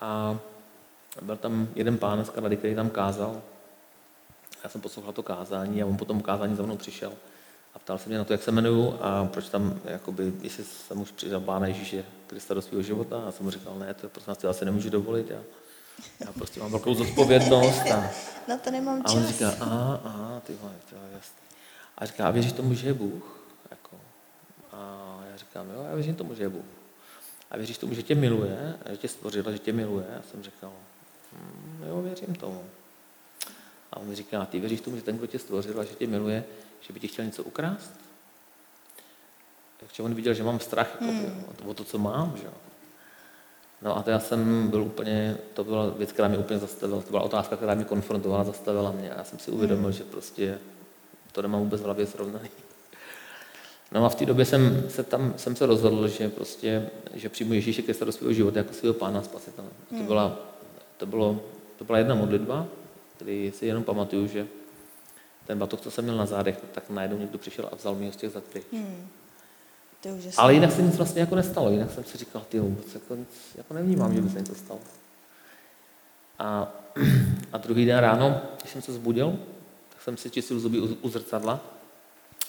[0.00, 0.38] a
[1.22, 3.42] byl tam jeden pán z Kanady, který tam kázal.
[4.64, 7.12] Já jsem poslouchal to kázání a on potom kázání za mnou přišel
[7.74, 11.00] a ptal se mě na to, jak se jmenuju a proč tam, jakoby, jestli jsem
[11.00, 13.22] už přidal Pána Ježíše Krista do svého života.
[13.28, 15.30] A jsem mu říkal, ne, to prostě asi nemůžu dovolit.
[15.30, 15.40] Já,
[16.20, 17.82] já prostě mám velkou zodpovědnost.
[17.94, 18.10] A,
[18.48, 19.14] na to nemám čas.
[19.14, 21.42] A on říká, aha, aha, ty vole, to je jasný.
[21.98, 23.40] A říká, a věříš tomu, že je Bůh?
[23.70, 23.96] Jako,
[24.72, 25.07] a
[25.38, 26.64] říkám, jo, já věřím tomu, že je Bůh.
[27.50, 30.06] A věříš tomu, že tě miluje, a že tě stvořil, že tě miluje?
[30.16, 30.72] Já jsem říkal,
[31.32, 32.64] hm, jo, věřím tomu.
[33.92, 36.06] A on mi říká, ty věříš tomu, že ten, kdo tě stvořil a že tě
[36.06, 36.44] miluje,
[36.80, 38.00] že by ti chtěl něco ukrást?
[39.80, 41.44] Takže on viděl, že mám strach jako, hmm.
[41.66, 42.36] o to, co mám.
[42.36, 42.48] Že?
[43.82, 47.10] No a to já jsem byl úplně, to byla věc, která mě úplně zastavila, to
[47.10, 49.10] byla otázka, která mě konfrontovala, zastavila mě.
[49.10, 49.92] A já jsem si uvědomil, hmm.
[49.92, 50.58] že prostě
[51.32, 52.48] to nemám vůbec v hlavě srovnaný.
[53.92, 57.54] No a v té době jsem se tam jsem se rozhodl, že prostě, že přijmu
[57.54, 59.68] Ježíše Krista do svého života jako svého pána spasitele.
[59.90, 60.00] Hmm.
[60.00, 60.38] To, byla,
[60.96, 61.40] to, bylo,
[61.76, 62.66] to byla jedna modlitba,
[63.16, 64.46] který si jenom pamatuju, že
[65.46, 68.12] ten batoh, co jsem měl na zádech, tak najednou někdo přišel a vzal mi ho
[68.12, 69.08] z těch zad hmm.
[70.02, 71.70] To Ale jinak se nic vlastně jako nestalo.
[71.70, 74.80] Jinak jsem si říkal, ty vůbec jako, nic, jako nevnímám, že by se něco stalo.
[76.38, 76.72] A,
[77.52, 79.38] a druhý den ráno, když jsem se zbudil,
[79.88, 81.60] tak jsem si čistil zuby u, u zrcadla.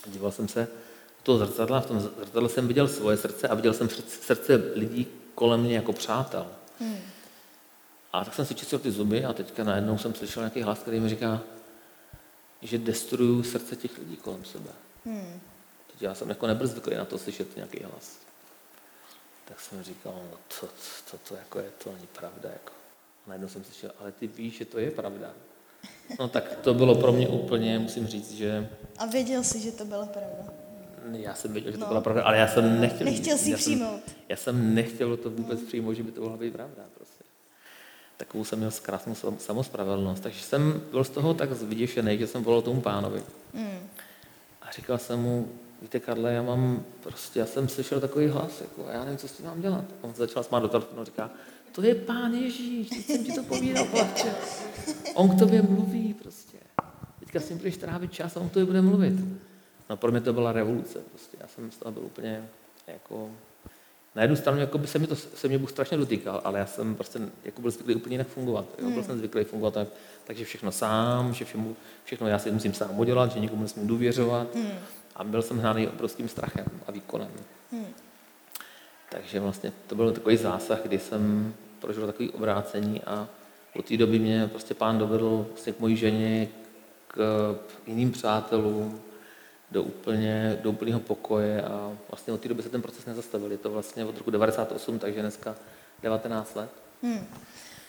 [0.07, 0.67] Díval jsem se
[1.23, 5.61] toho zrcadla v tom zrcadle jsem viděl svoje srdce a viděl jsem srdce lidí kolem
[5.61, 6.47] mě jako přátel.
[6.79, 6.99] Hmm.
[8.13, 10.99] A tak jsem si čistil ty zuby a teďka najednou jsem slyšel nějaký hlas, který
[10.99, 11.41] mi říká,
[12.61, 14.69] že destruju srdce těch lidí kolem sebe.
[15.05, 15.39] Hmm.
[15.91, 18.17] Teď já jsem jako nebyl zvyklý na to slyšet nějaký hlas.
[19.45, 20.67] Tak jsem říkal, no to,
[21.11, 22.49] to, to, jako je, to není pravda.
[22.49, 22.71] Jako.
[23.25, 25.33] A najednou jsem slyšel, ale ty víš, že to je pravda.
[26.19, 28.69] No tak to bylo pro mě úplně, musím říct, že...
[28.97, 30.58] A věděl jsi, že to byla pravda?
[31.15, 31.87] Já jsem věděl, že to no.
[31.87, 33.05] byla pravda, ale já jsem nechtěl...
[33.05, 34.03] Nechtěl si přijmout.
[34.05, 36.83] Jsem, já jsem nechtěl to vůbec přijmout, že by to mohla být pravda.
[36.95, 37.23] Prostě
[38.19, 40.23] takovou jsem měl krásnou samospravedlnost.
[40.23, 43.23] Takže jsem byl z toho tak vyděšený, že jsem volal tomu pánovi.
[43.53, 43.79] Mm.
[44.61, 45.49] A říkal jsem mu,
[45.81, 49.27] víte Karle, já mám prostě, já jsem slyšel takový hlas, jako, a já nevím, co
[49.27, 49.85] s tím mám dělat.
[50.01, 51.31] A on začal smát do telefonu a říká,
[51.71, 54.33] to je pán Ježíš, teď jsem ti to povídal, chlapče.
[55.13, 56.57] On k tobě mluví prostě.
[57.19, 59.13] Teďka s ním budeš trávit čas a on k tobě bude mluvit.
[59.89, 61.37] No pro mě to byla revoluce prostě.
[61.41, 62.49] Já jsem z toho byl úplně
[62.87, 63.29] jako
[64.15, 66.65] na jednu stranu jako by se, mi to, se mě Bůh strašně dotýkal, ale já
[66.65, 68.65] jsem prostě jako byl zvyklý úplně jinak fungovat.
[68.77, 68.85] Jo?
[68.85, 69.03] Byl hmm.
[69.03, 69.87] jsem zvyklý fungovat tak,
[70.23, 74.55] takže všechno sám, že všemu, všechno já si musím sám udělat, že nikomu nesmím důvěřovat.
[74.55, 74.71] Hmm.
[75.15, 77.31] A byl jsem hnaný obrovským strachem a výkonem.
[77.71, 77.87] Hmm.
[79.11, 83.27] Takže vlastně to byl takový zásah, kdy jsem prožil takový obrácení a
[83.75, 86.47] od té doby mě prostě pán dovedl vlastně k mojí ženě,
[87.07, 87.55] k
[87.87, 89.01] jiným přátelům,
[89.71, 93.51] do, úplně, do úplného pokoje a vlastně od té doby se ten proces nezastavil.
[93.51, 95.55] Je to vlastně od roku 98, takže dneska
[96.03, 96.69] 19 let.
[97.03, 97.27] Hmm.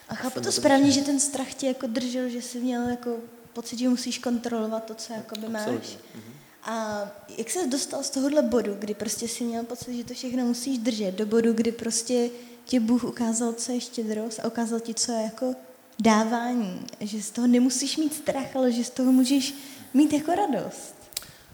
[0.09, 3.17] A chápu to správně, že ten strach tě jako držel, že jsi měl jako
[3.53, 5.67] pocit, že musíš kontrolovat to, co jakoby máš.
[5.67, 6.33] Mm-hmm.
[6.63, 7.07] A
[7.39, 10.79] jak se dostal z tohohle bodu, kdy prostě si měl pocit, že to všechno musíš
[10.79, 12.31] držet, do bodu, kdy prostě
[12.65, 15.55] ti Bůh ukázal, co je štědrost a ukázal ti, co je jako
[15.99, 16.87] dávání.
[17.01, 19.55] Že z toho nemusíš mít strach, ale že z toho můžeš
[19.95, 21.00] mít jako radost.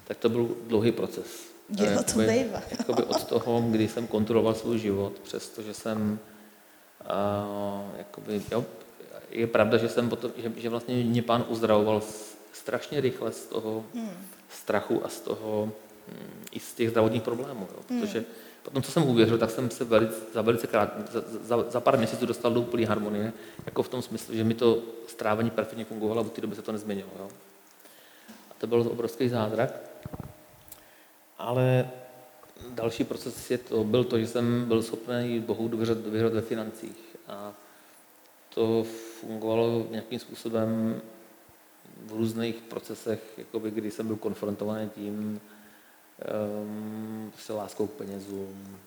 [0.09, 1.27] Tak to byl dlouhý proces.
[1.79, 2.63] Jo, to bývá.
[2.79, 6.19] Jakoby od toho, kdy jsem kontroloval svůj život, přestože jsem
[7.01, 8.65] uh, jakoby, jo,
[9.31, 12.03] je pravda, že, jsem potom, že, že vlastně mě pán uzdravoval
[12.53, 14.11] strašně rychle z toho hmm.
[14.49, 15.73] strachu a z toho
[16.09, 17.69] hm, i z těch zdravotních problémů.
[17.71, 17.83] Jo.
[17.91, 18.01] Hmm.
[18.01, 18.25] Protože
[18.63, 21.99] potom, co jsem uvěřil, tak jsem se velice, za velice krát, za, za, za pár
[21.99, 23.33] měsíců dostal do úplné harmonie,
[23.67, 26.63] jako v tom smyslu, že mi to strávení perfektně fungovalo a v té době se
[26.63, 27.11] to nezměnilo.
[27.19, 27.29] Jo.
[28.51, 29.71] A to byl obrovský zázrak.
[31.39, 31.91] Ale
[32.71, 37.17] další proces je to, byl to, že jsem byl schopný Bohu důvěřovat, důvěřovat ve financích.
[37.29, 37.55] A
[38.55, 38.85] to
[39.21, 41.01] fungovalo nějakým způsobem
[42.07, 45.41] v různých procesech, jakoby, kdy jsem byl konfrontovaný tím,
[46.63, 48.79] um, se láskou k penězům.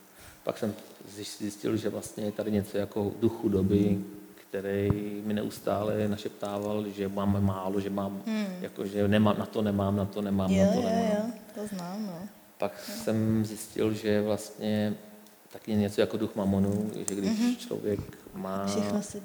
[0.43, 0.73] Pak jsem
[1.07, 4.03] zjistil, že vlastně je tady něco jako duch chudoby,
[4.49, 8.47] který mi neustále našeptával, že mám málo, že mám, hmm.
[8.61, 11.01] jako, že nemám, na to nemám, na to nemám, jo, na to nemám.
[11.01, 12.27] Jo, jo, to znám, no.
[12.57, 12.95] Pak jo.
[13.03, 14.95] jsem zjistil, že vlastně
[15.51, 17.57] taky něco jako duch mamonu, že když mm-hmm.
[17.57, 17.99] člověk
[18.33, 18.67] má,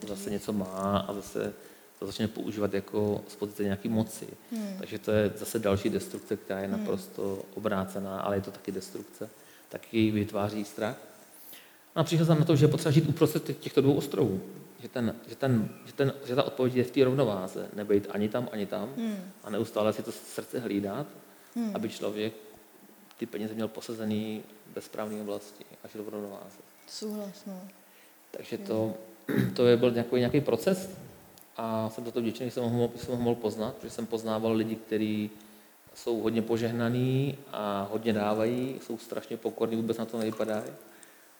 [0.06, 1.52] zase něco má a zase
[1.98, 4.26] to začne používat jako z pozice nějaké moci.
[4.52, 4.76] Hmm.
[4.78, 6.78] Takže to je zase další destrukce, která je hmm.
[6.78, 9.28] naprosto obrácená, ale je to taky destrukce.
[9.68, 10.96] Taky vytváří strach.
[11.94, 14.40] A přišel jsem na to, že je potřeba žít uprostřed těchto dvou ostrovů.
[14.85, 17.68] Že, ten, že, ten, že, ten, že ta odpověď je v té rovnováze.
[17.73, 18.92] Nebejt ani tam, ani tam.
[18.97, 19.16] Hmm.
[19.44, 21.07] A neustále si to srdce hlídat,
[21.57, 21.70] hmm.
[21.77, 22.35] aby člověk
[23.16, 24.42] ty peníze měl posazený
[24.75, 26.59] ve správné oblasti a žil v rovnováze.
[26.88, 27.61] Souhlas, no.
[28.31, 28.94] Takže to,
[29.57, 30.90] to je byl nějaký, nějaký proces,
[31.57, 34.07] a jsem za to vděčný, že jsem ho, mohl, jsem ho mohl poznat, protože jsem
[34.07, 35.31] poznával lidi, kteří
[35.94, 40.64] jsou hodně požehnaný a hodně dávají, jsou strašně pokorní, vůbec na to nevypadají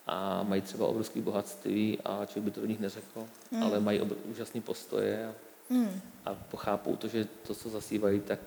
[0.07, 3.63] a mají třeba obrovské bohatství a člověk by to do nich neřekl, mm.
[3.63, 5.35] ale mají obr- úžasné postoje a,
[5.71, 6.01] mm.
[6.25, 8.39] a pochápou to, že to, co zasívají, tak,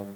[0.00, 0.08] uh,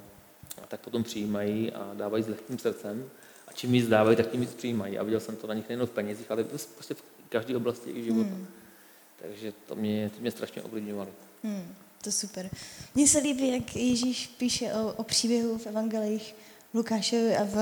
[0.68, 3.11] tak potom přijímají a dávají s lehkým srdcem
[3.49, 4.99] a čím víc dávají, tak tím víc přijímají.
[4.99, 8.05] A viděl jsem to na nich nejen v penězích, ale prostě v každé oblasti jejich
[8.05, 8.31] života.
[8.31, 8.47] Mm.
[9.23, 11.11] Takže to mě, to mě strašně ovlivňovalo.
[11.45, 12.51] Hmm, to super.
[12.95, 16.35] Mně se líbí, jak Ježíš píše o, o příběhu v evangelích
[16.75, 17.55] Lukášovi a v,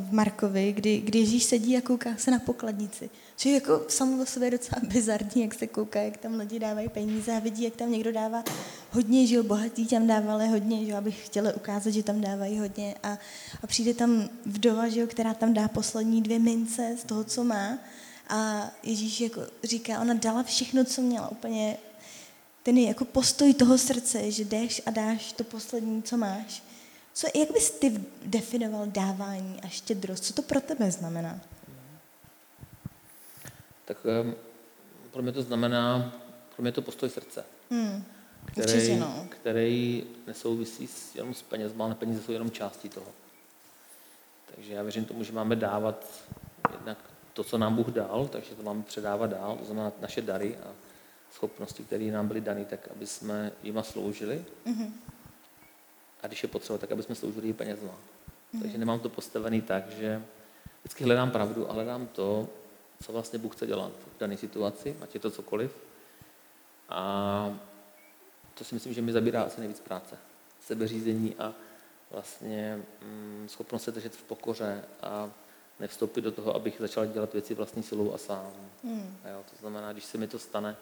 [0.00, 3.10] v Markovi, kdy, kdy Ježíš sedí a kouká se na pokladnici.
[3.36, 6.88] Což je jako samo o sobě docela bizarní, jak se kouká, jak tam lidi dávají
[6.88, 8.44] peníze a vidí, jak tam někdo dává
[8.90, 12.58] hodně, že jo, bohatí tam dávali hodně, že jo, abych chtěla ukázat, že tam dávají
[12.58, 13.18] hodně a,
[13.62, 17.44] a přijde tam vdova, že jo, která tam dá poslední dvě mince z toho, co
[17.44, 17.78] má
[18.28, 21.76] a Ježíš jako říká, ona dala všechno, co měla, úplně
[22.62, 26.62] ten je jako postoj toho srdce, že jdeš a dáš to poslední, co máš.
[27.20, 30.24] Co, jak bys ty definoval dávání a štědrost?
[30.24, 31.40] Co to pro tebe znamená?
[33.84, 34.34] Tak um,
[35.10, 36.12] pro mě to znamená,
[36.56, 37.44] pro mě to postoj srdce.
[37.70, 38.04] Hmm.
[38.44, 39.26] Který, Určitě, no.
[39.28, 43.12] který nesouvisí s, jenom s penězma, ale peníze jsou jenom částí toho.
[44.54, 46.06] Takže já věřím tomu, že máme dávat
[46.72, 46.98] jednak
[47.32, 50.68] to, co nám Bůh dal, takže to máme předávat dál, to znamená naše dary a
[51.32, 54.44] schopnosti, které nám byly dany, tak aby jsme jima sloužili.
[54.66, 54.92] Mm-hmm.
[56.22, 57.92] A když je potřeba, tak aby jsme sloužili i penězma.
[57.92, 58.60] Mm-hmm.
[58.62, 60.22] Takže nemám to postavený tak, že
[60.82, 62.48] vždycky hledám pravdu a hledám to,
[63.02, 65.76] co vlastně Bůh chce dělat v dané situaci, ať je to cokoliv.
[66.88, 67.58] A
[68.54, 70.18] to si myslím, že mi zabírá asi nejvíc práce.
[70.60, 71.54] Sebeřízení a
[72.10, 75.30] vlastně mm, schopnost se držet v pokoře a
[75.80, 78.52] nevstoupit do toho, abych začal dělat věci vlastní silou a sám.
[78.84, 79.16] Hmm.
[79.24, 80.76] A jo, to znamená, když se mi to stane,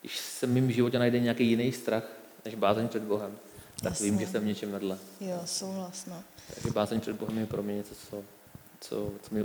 [0.00, 2.04] když se v mém životě najde nějaký jiný strach,
[2.44, 3.38] než bázeň před Bohem,
[3.82, 4.10] tak Jasně.
[4.10, 4.98] vím, že jsem v něčem vedle.
[5.20, 6.22] Jo, souhlasno.
[6.54, 8.24] Takže bázeň před Bohem je pro mě něco, co,
[8.80, 9.44] co, co mi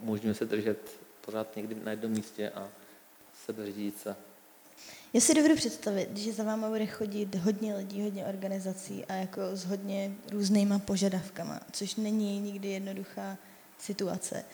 [0.00, 0.78] umožňuje se držet
[1.20, 2.68] pořád někdy na jednom místě a
[3.46, 4.16] sebeřídit se.
[5.12, 9.40] Já si dovedu představit, že za váma bude chodit hodně lidí, hodně organizací a jako
[9.52, 13.36] s hodně různýma požadavkama, což není nikdy jednoduchá
[13.78, 14.44] situace.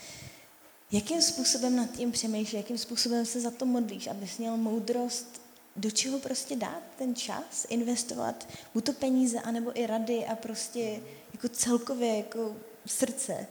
[0.92, 5.39] Jakým způsobem nad tím přemýšlíš, jakým způsobem se za to modlíš, abys měl moudrost,
[5.76, 11.00] do čeho prostě dát ten čas, investovat, buď to peníze, anebo i rady a prostě
[11.33, 12.56] jako celkově jako
[12.87, 13.46] srdce.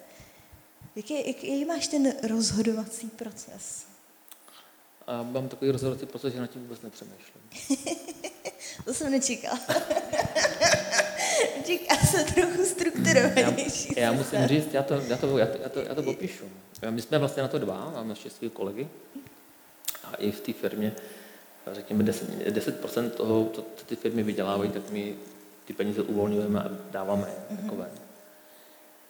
[0.96, 3.86] Jaký, jaký máš ten rozhodovací proces?
[5.08, 7.44] A mám takový rozhodovací proces, že na tím vůbec nepřemýšlím.
[8.86, 9.60] to jsem nečekala.
[11.66, 13.94] Čeká se trochu strukturovanější.
[13.98, 16.46] Já, já musím říct, já to, já to, já to, já to, já to popíšu.
[16.90, 18.88] My jsme vlastně na to dva, máme ještě kolegy.
[20.04, 20.96] A i v té firmě,
[21.72, 25.16] řekněme 10%, 10% toho, co, ty firmy vydělávají, tak my
[25.66, 27.28] ty peníze uvolňujeme a dáváme
[27.62, 27.90] takové.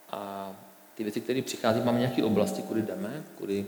[0.09, 0.51] A
[0.95, 3.65] ty věci, které přichází, máme nějaké oblasti, kudy jdeme, kudy,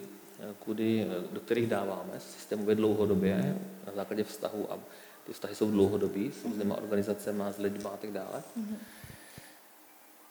[0.60, 3.56] kudy, do kterých dáváme systémově dlouhodobě
[3.88, 4.80] na základě vztahu a
[5.26, 8.44] ty vztahy jsou dlouhodobý s různýma organizacemi, s lidmi a tak dále.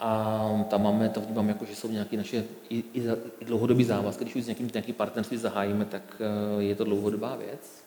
[0.01, 3.03] A tam máme, to vnímám jako, že jsou nějaké naše i, i,
[3.41, 4.25] i dlouhodobý závazky.
[4.25, 7.85] Když už s někým nějaký partnerství zahájíme, tak eh, je to dlouhodobá věc.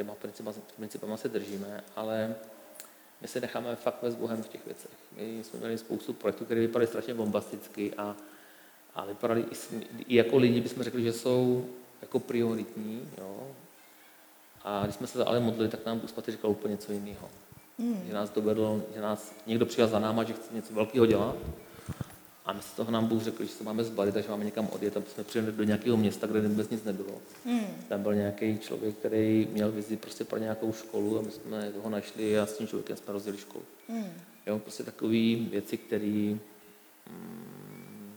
[0.00, 2.34] Těma principama, principama se držíme, ale
[3.20, 4.90] my se necháme fakt s Bohem v těch věcech.
[5.16, 8.16] My jsme měli spoustu projektů, které vypadaly strašně bombasticky a,
[8.94, 11.66] a vypadaly i, i jako lidi, bychom řekli, že jsou
[12.02, 13.08] jako prioritní.
[13.18, 13.50] Jo?
[14.64, 17.28] A když jsme se ale modlili, tak nám Bůh říkal úplně něco jiného.
[17.78, 18.02] Hmm.
[18.06, 21.36] Že nás dovedl, že nás někdo přijal za náma, že chce něco velkého dělat.
[22.44, 24.96] A my z toho nám Bůh řekl, že se máme zbalit, takže máme někam odjet,
[24.96, 27.12] aby jsme přijeli do nějakého města, kde vůbec nic nebylo.
[27.44, 27.66] Hmm.
[27.88, 31.90] Tam byl nějaký člověk, který měl vizi prostě pro nějakou školu a my jsme ho
[31.90, 33.64] našli a s tím člověkem jsme rozjeli školu.
[33.88, 34.12] Hmm.
[34.46, 36.36] Jo, prostě takové věci, které...
[37.10, 38.12] Mm,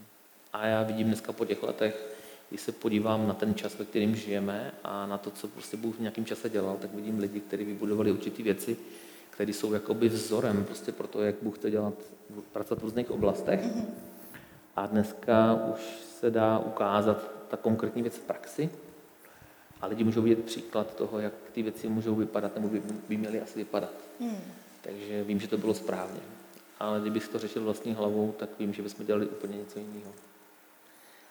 [0.54, 2.14] a já vidím dneska po těch letech,
[2.50, 5.96] když se podívám na ten čas, ve kterým žijeme a na to, co prostě Bůh
[5.96, 8.78] v nějakém čase dělal, tak vidím lidi, kteří vybudovali určité věci,
[9.30, 11.94] které jsou jakoby vzorem prostě pro to, jak Bůh chce dělat,
[12.52, 13.60] pracovat v různých oblastech.
[14.76, 15.82] A dneska už
[16.20, 18.70] se dá ukázat ta konkrétní věc v praxi
[19.82, 23.42] a lidi můžou vidět příklad toho, jak ty věci můžou vypadat, nebo by, by měly
[23.42, 23.94] asi vypadat.
[24.20, 24.38] Hmm.
[24.82, 26.20] Takže vím, že to bylo správně.
[26.80, 30.12] Ale kdybych to řešil vlastní hlavou, tak vím, že bychom dělali úplně něco jiného.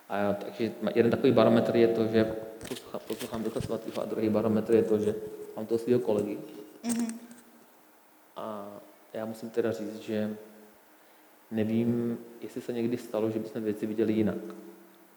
[0.09, 2.35] A takže jeden takový barometr je to, že
[3.07, 5.14] poslouchám Ducha Svatého a druhý barometr je to, že
[5.57, 6.38] mám toho svého kolegy.
[6.85, 7.14] Mm-hmm.
[8.37, 8.68] A
[9.12, 10.37] já musím teda říct, že
[11.52, 14.38] nevím, jestli se někdy stalo, že bychom věci viděli jinak.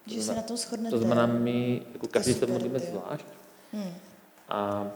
[0.06, 0.92] Že se na tom shodnete.
[0.92, 3.26] To znamená, my jako každý se modlíme zvlášť.
[3.74, 3.94] Hmm.
[4.50, 4.92] A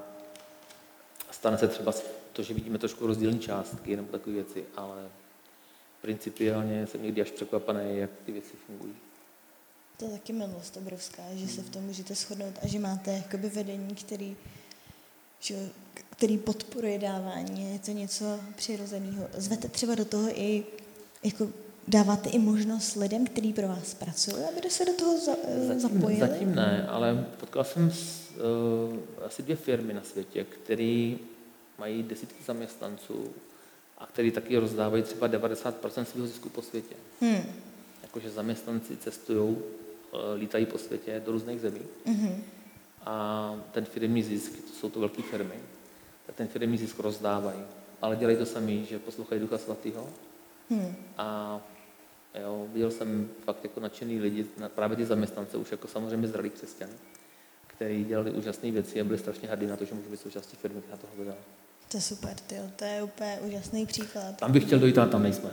[1.32, 1.93] stane se třeba
[2.34, 5.10] to, že vidíme trošku rozdílné částky nebo takové věci, ale
[6.02, 8.93] principiálně jsem někdy až překvapený, jak ty věci fungují.
[9.97, 13.49] To je taky milost obrovská, že se v tom můžete shodnout a že máte jakoby
[13.49, 14.38] vedení, který,
[15.39, 15.69] že,
[16.10, 17.73] který podporuje dávání.
[17.73, 19.28] Je to něco přirozeného.
[19.34, 20.63] Zvete třeba do toho i,
[21.24, 21.50] jako
[21.88, 25.32] dáváte i možnost lidem, kteří pro vás pracují, aby se do toho za,
[25.68, 26.20] zatím, zapojili?
[26.20, 28.32] Zatím ne, ale potkal jsem s,
[28.90, 31.16] uh, asi dvě firmy na světě, které
[31.80, 33.26] mají desítky zaměstnanců
[33.98, 36.96] a který taky rozdávají třeba 90% svého zisku po světě.
[37.22, 37.44] Hmm.
[38.04, 39.58] Jakože zaměstnanci cestují
[40.14, 41.82] Eh, lítají po světě do různých zemí.
[42.06, 42.36] Mm-hmm.
[43.06, 45.56] A ten firmní zisk, to jsou to velké firmy,
[46.26, 47.60] tak ten firmní zisk rozdávají.
[48.02, 50.10] Ale dělají to sami, že poslouchají Ducha Svatého.
[50.70, 50.96] Mm.
[51.18, 51.60] A
[52.42, 56.94] jo, viděl jsem fakt jako nadšený lidi, právě ty zaměstnance, už jako samozřejmě zralí křesťany,
[57.68, 60.82] kteří dělali úžasné věci a byli strašně hrdí na to, že můžu být součástí firmy,
[60.82, 61.38] která toho vydala.
[61.92, 64.36] To je super, tyjo, to je úplně úžasný příklad.
[64.36, 65.50] Tam bych chtěl dojít, ale tam nejsme.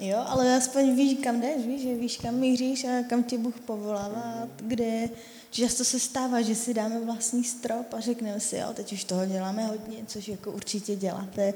[0.00, 3.60] Jo, ale aspoň víš, kam jdeš, víš, že víš, kam míříš a kam tě Bůh
[3.60, 5.08] povolává, kde
[5.50, 9.26] často se stává, že si dáme vlastní strop a řekneme si, jo, teď už toho
[9.26, 11.54] děláme hodně, což jako určitě děláte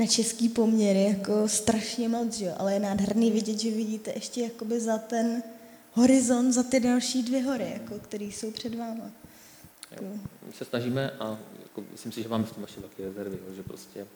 [0.00, 4.80] na český poměry jako strašně moc, jo, ale je nádherný vidět, že vidíte ještě jakoby
[4.80, 5.42] za ten
[5.92, 9.10] horizont, za ty další dvě hory, jako, které jsou před váma.
[10.00, 10.08] Jo,
[10.46, 13.54] my se snažíme a jako, myslím si, že máme v tom ještě velké rezervy, jo,
[13.54, 14.06] že prostě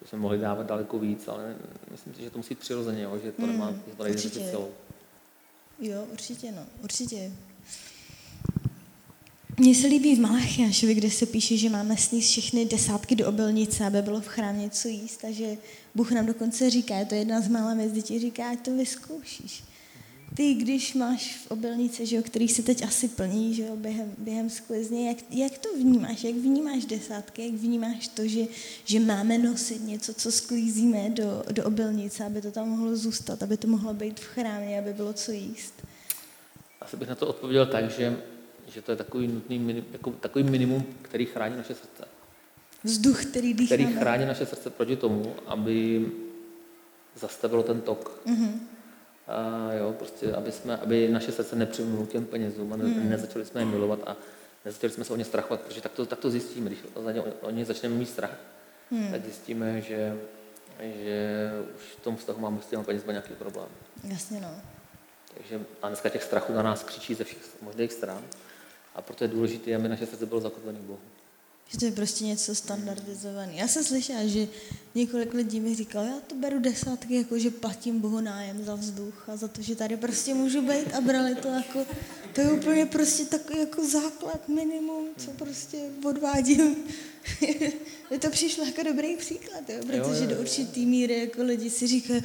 [0.00, 1.56] že jsme mohli dávat daleko víc, ale
[1.90, 4.70] myslím si, že to musí být přirozeně, jo, že to nemá, že to nejde celou.
[5.78, 7.32] Jo, určitě, no, určitě.
[9.58, 13.86] Mně se líbí v Malachiášovi, kde se píše, že máme sníst všechny desátky do obilnice,
[13.86, 15.56] aby bylo v chrámě něco jíst a že
[15.94, 19.62] Bůh nám dokonce říká, je to jedna z mála věc, děti říká, ať to vyzkoušíš
[20.36, 24.14] ty, když máš v obilnici, že jo, který se teď asi plní že jo, během,
[24.18, 26.24] během sklizně, jak, jak to vnímáš?
[26.24, 27.46] Jak vnímáš desátky?
[27.46, 28.40] Jak vnímáš to, že,
[28.84, 33.56] že máme nosit něco, co sklízíme do, do obilnice, aby to tam mohlo zůstat, aby
[33.56, 35.74] to mohlo být v chrámě, aby bylo co jíst?
[36.80, 38.22] Asi bych na to odpověděl tak, že,
[38.66, 42.04] že to je takový nutný jako, takový minimum, který chrání naše srdce.
[42.84, 43.84] Vzduch, který dýcháme.
[43.84, 46.06] Který chrání naše srdce proti tomu, aby
[47.14, 48.20] zastavilo ten tok.
[48.26, 48.58] Mm-hmm
[49.28, 53.10] a jo, prostě, aby, jsme, aby naše srdce nepřimulo těm penězům a ne, hmm.
[53.10, 54.16] nezačali jsme je milovat a
[54.64, 57.22] nezačali jsme se o ně strachovat, protože tak to, tak to zjistíme, když o, ně,
[57.22, 58.38] o ně začneme mít strach,
[58.90, 59.10] hmm.
[59.10, 60.18] tak zjistíme, že,
[60.80, 63.68] že už v tom vztahu máme s těmi penězmi nějaký problém.
[64.04, 64.60] Jasně no.
[65.34, 68.22] Takže, a dneska těch strachů na nás křičí ze všech možných stran.
[68.96, 70.98] A proto je důležité, aby naše srdce bylo zakotvené Bohu.
[71.68, 73.52] Že to je prostě něco standardizované.
[73.54, 74.48] Já jsem slyšela, že
[74.94, 79.28] několik lidí mi říkalo, já to beru desátky, jako že platím Bohu nájem za vzduch
[79.28, 81.86] a za to, že tady prostě můžu být a brali to jako,
[82.32, 86.76] to je úplně prostě takový jako základ, minimum, co prostě odvádím.
[88.10, 90.26] Mně to přišlo jako dobrý příklad, jo, protože jo, jo, jo.
[90.26, 92.20] do určitý míry jako lidi si říkají,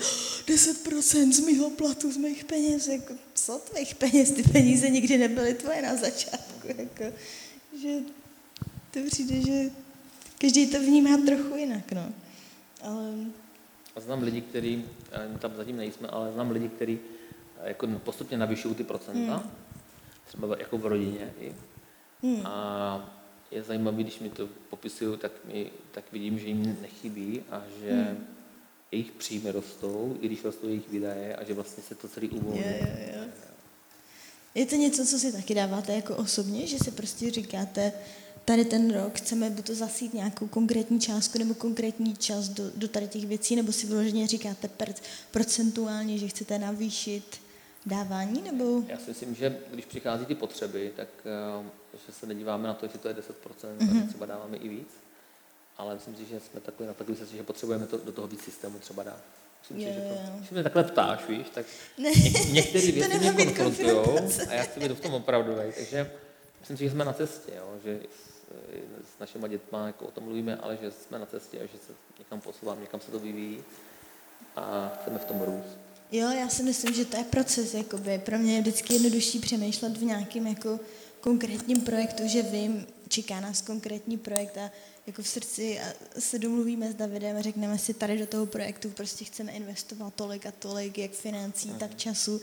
[0.46, 5.54] 10% z mého platu, z mých peněz, jako, co tvých peněz, ty peníze nikdy nebyly
[5.54, 7.18] tvoje na začátku, jako,
[7.82, 7.90] že
[8.92, 9.70] to přijde, že
[10.38, 12.14] každý to vnímá trochu jinak, no.
[12.82, 13.14] Ale...
[13.96, 14.86] A znám lidi, kteří,
[15.40, 17.00] tam zatím nejsme, ale znám lidi, kteří
[17.64, 19.52] jako postupně navyšují ty procenta, hmm.
[20.26, 21.34] třeba jako v rodině.
[21.40, 21.56] I.
[22.24, 22.46] Hmm.
[22.46, 23.18] A
[23.52, 27.92] je zajímavé, když mi to popisují, tak, mi, tak vidím, že jim nechybí a že
[27.92, 28.28] hmm.
[28.92, 32.60] jejich příjmy rostou, i když rostou jejich výdaje a že vlastně se to celý uvolní.
[32.60, 33.32] Je, je, je.
[34.56, 37.94] je to něco, co si taky dáváte jako osobně, že si prostě říkáte,
[38.46, 42.88] tady ten rok chceme buď to zasít nějakou konkrétní částku nebo konkrétní čas do, do
[42.88, 44.94] tady těch věcí, nebo si vyloženě říkáte per,
[45.32, 47.42] procentuálně, že chcete navýšit
[47.86, 48.84] dávání, nebo?
[48.88, 51.08] Já si myslím, že když přichází ty potřeby, tak
[51.60, 51.66] uh,
[52.08, 53.20] že se nedíváme na to, jestli to je 10%,
[53.78, 54.08] mm-hmm.
[54.08, 54.90] třeba dáváme i víc,
[55.78, 58.80] ale myslím si, že jsme takový na takový že potřebujeme to, do toho víc systému
[58.80, 59.22] třeba dát.
[59.60, 61.66] Myslím si, že to, když mě takhle ptáš, víš, tak
[61.98, 66.12] ne, ně, některé věci mě konfrontují a já chci být v tom opravdový, takže
[66.60, 68.00] myslím si, že jsme na cestě, jo, že
[69.16, 71.94] s našimi dětma jako o tom mluvíme, ale že jsme na cestě a že se
[72.20, 73.64] někam posouváme, někam se to vyvíjí
[74.56, 75.78] a chceme v tom růst.
[76.12, 77.74] Jo, já si myslím, že to je proces.
[77.74, 78.20] Jakoby.
[78.20, 80.80] Pro mě je vždycky jednodušší přemýšlet v nějakém jako
[81.22, 84.72] konkrétním projektu, že vím, čeká nás konkrétní projekt a
[85.08, 85.82] jako v srdci
[86.20, 90.46] se domluvíme s Davidem a řekneme si, tady do toho projektu prostě chceme investovat tolik
[90.46, 92.42] a tolik, jak financí, tak času,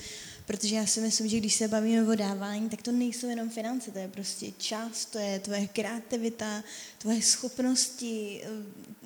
[0.48, 3.90] protože já si myslím, že když se bavíme o dávání, tak to nejsou jenom finance,
[3.90, 6.64] to je prostě čas, to je tvoje kreativita,
[6.98, 8.48] tvoje schopnosti, eh,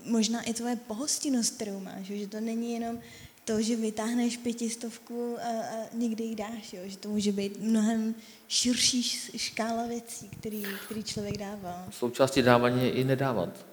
[0.04, 2.98] možná i tvoje pohostinnost, kterou máš, že to není jenom
[3.44, 6.82] to, že vytáhneš pětistovku a, a někdy ji dáš, jo?
[6.84, 8.14] že to může být mnohem
[8.48, 9.02] širší
[9.36, 11.88] škála věcí, který, který člověk dává.
[11.90, 13.66] Součástí dávání je i nedávat.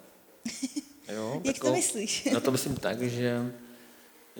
[1.13, 1.41] Jo?
[1.43, 2.25] Jak to myslíš?
[2.33, 3.51] Na to myslím tak, že,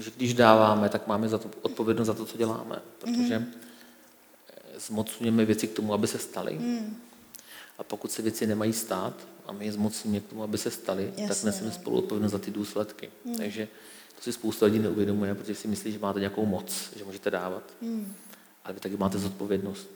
[0.02, 3.46] že když dáváme, tak máme za to odpovědnost za to, co děláme, protože mm-hmm.
[4.78, 6.54] zmocňujeme věci k tomu, aby se staly.
[6.60, 6.98] Mm.
[7.78, 9.14] A pokud se věci nemají stát
[9.46, 12.40] a my je zmocníme k tomu, aby se staly, Jasně, tak neseme spolu odpovědnost za
[12.40, 13.10] ty důsledky.
[13.26, 13.36] Mm.
[13.36, 13.68] Takže
[14.16, 17.64] to si spousta lidí neuvědomuje, protože si myslí, že máte nějakou moc, že můžete dávat.
[17.82, 18.14] Mm.
[18.64, 19.90] Ale vy taky máte zodpovědnost.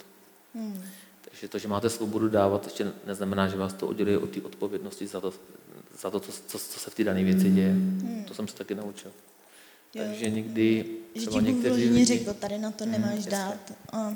[0.54, 0.84] Mm.
[1.30, 5.08] Takže to, že máte svobodu dávat, ještě neznamená, že vás to oddělí od té odpovědnosti
[5.08, 5.34] za to,
[6.00, 7.74] za to co, co, co se v té dané věci děje.
[7.74, 8.26] Mm.
[8.28, 9.12] To jsem se taky naučil.
[9.96, 10.04] Jo.
[10.08, 10.86] Takže někdy
[11.16, 12.06] třeba že ti někteří lidi...
[12.06, 13.74] řekl, tady na to nemáš hmm, dát.
[13.92, 14.16] A...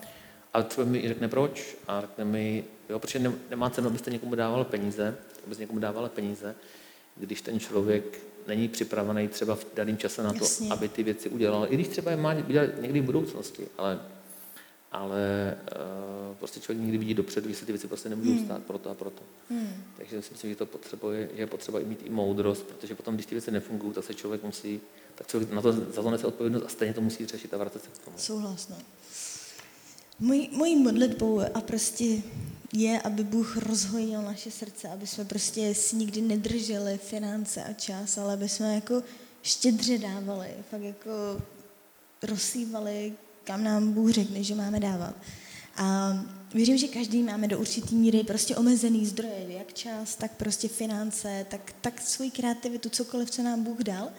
[0.53, 4.63] a třeba mi řekne proč a řekne mi, jo, protože nemá cenu, abyste někomu dával
[4.63, 6.55] peníze, abyste někomu dával peníze,
[7.15, 10.69] když ten člověk není připravený třeba v daném čase na to, Jasně.
[10.69, 11.67] aby ty věci udělal.
[11.69, 13.99] I když třeba je má udělat někdy v budoucnosti, ale,
[14.91, 15.57] ale
[16.29, 18.45] uh, prostě člověk někdy vidí dopředu, že se ty věci prostě nemůžou hmm.
[18.45, 19.23] stát proto a proto.
[19.49, 19.83] Hmm.
[19.97, 23.35] Takže si myslím, že to potřebuje, je potřeba mít i moudrost, protože potom, když ty
[23.35, 24.81] věci nefungují, tak se člověk musí,
[25.15, 27.83] tak člověk na to, za to nese odpovědnost a stejně to musí řešit a vracet
[27.83, 28.17] se k tomu.
[28.17, 28.75] Souhlasno.
[30.19, 32.05] Mojí, mojí modlitbou a prostě
[32.73, 38.17] je, aby Bůh rozhojil naše srdce, aby jsme prostě si nikdy nedrželi finance a čas,
[38.17, 39.03] ale aby jsme jako
[39.41, 41.41] štědře dávali, fakt jako
[42.23, 43.13] rozsývali,
[43.47, 45.15] kam nám Bůh řekne, že máme dávat.
[45.77, 46.13] A
[46.53, 51.45] věřím, že každý máme do určitý míry prostě omezený zdroje, jak čas, tak prostě finance,
[51.49, 54.09] tak, tak svoji kreativitu, cokoliv, co nám Bůh dal.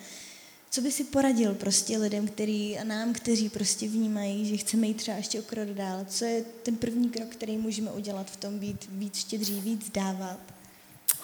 [0.70, 4.94] Co by si poradil prostě lidem, který, a nám, kteří prostě vnímají, že chceme jít
[4.94, 6.04] třeba ještě o krok dál?
[6.08, 10.38] Co je ten první krok, který můžeme udělat v tom být víc štědří, víc dávat?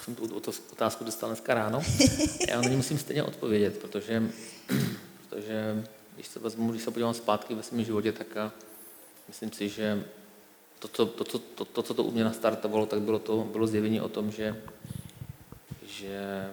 [0.03, 0.41] Jsem tu
[0.71, 1.81] otázku dostal dneska ráno.
[2.49, 4.23] Já na ní musím stejně odpovědět, protože,
[5.29, 5.83] protože
[6.15, 8.27] když se, vezmu, když se podívám zpátky ve svém životě, tak
[9.27, 10.05] myslím si, že
[10.79, 13.67] to, to, to, to, to, to, co to u mě nastartovalo, tak bylo to bylo
[13.67, 14.61] zjevení o tom, že,
[15.85, 16.49] že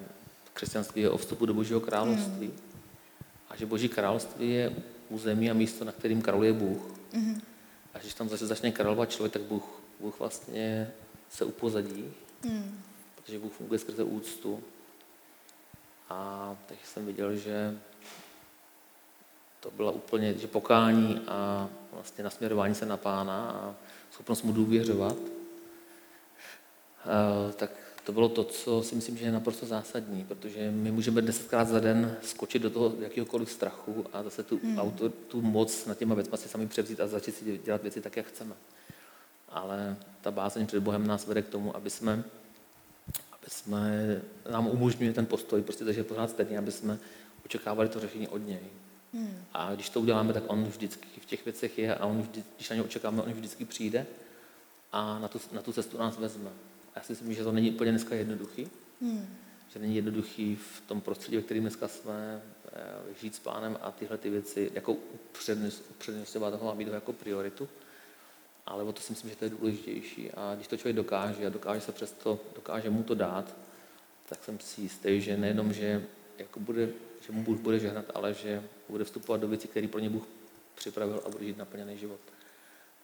[0.53, 2.47] křesťanství je o vstupu do Božího království.
[2.47, 2.73] Hmm
[3.53, 4.77] a že Boží království je
[5.09, 6.83] území a místo, na kterým králuje Bůh.
[7.13, 7.41] Mm-hmm.
[7.95, 9.65] A když tam začne královat člověk, tak Bůh,
[10.01, 10.93] Bůh vlastně
[11.31, 12.05] se upozadí,
[12.45, 12.81] mm.
[13.15, 14.63] protože Bůh funguje skrze úctu.
[16.09, 17.79] A tak jsem viděl, že
[19.63, 23.75] to byla úplně, že pokání a vlastně nasměrování se na pána a
[24.11, 25.17] schopnost mu důvěřovat,
[27.57, 27.71] tak
[28.05, 31.81] to bylo to, co si myslím, že je naprosto zásadní, protože my můžeme desetkrát za
[31.81, 34.79] den skočit do toho jakéhokoliv strachu a zase tu, hmm.
[34.79, 38.17] auto, tu moc nad těma věcmi si sami převzít a začít si dělat věci tak,
[38.17, 38.55] jak chceme.
[39.49, 42.25] Ale ta bázeň před Bohem nás vede k tomu, aby jsme,
[43.33, 46.99] aby jsme nám umožňuje ten postoj, prostě takže pořád stejně, aby jsme
[47.45, 48.61] očekávali to řešení od něj.
[49.13, 49.45] Hmm.
[49.53, 52.71] A když to uděláme, tak on vždycky v těch věcech je a on vždy, když
[52.71, 54.07] na ně očekáváme, on vždycky přijde
[54.93, 56.51] a na tu, na tu cestu nás vezme.
[56.95, 58.69] A já si myslím, že to není úplně dneska jednoduchý,
[59.01, 59.27] hmm.
[59.69, 62.43] že není jednoduchý v tom prostředí, ve kterém dneska jsme,
[62.73, 62.81] eh,
[63.21, 67.69] žít s pánem a tyhle ty věci jako upřednostňovat toho a mít ho jako prioritu.
[68.67, 70.31] Ale o to si myslím, že to je důležitější.
[70.31, 73.57] A když to člověk dokáže a dokáže se přesto, dokáže mu to dát,
[74.29, 76.07] tak jsem si jistý, že nejenom, že
[76.39, 76.89] jako bude,
[77.27, 80.27] že mu Bůh bude žehnat, ale že bude vstupovat do věcí, které pro ně Bůh
[80.75, 82.20] připravil a bude žít naplněný život.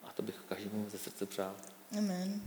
[0.05, 1.55] A to bych každému ze srdce přál.
[1.99, 2.41] Amen.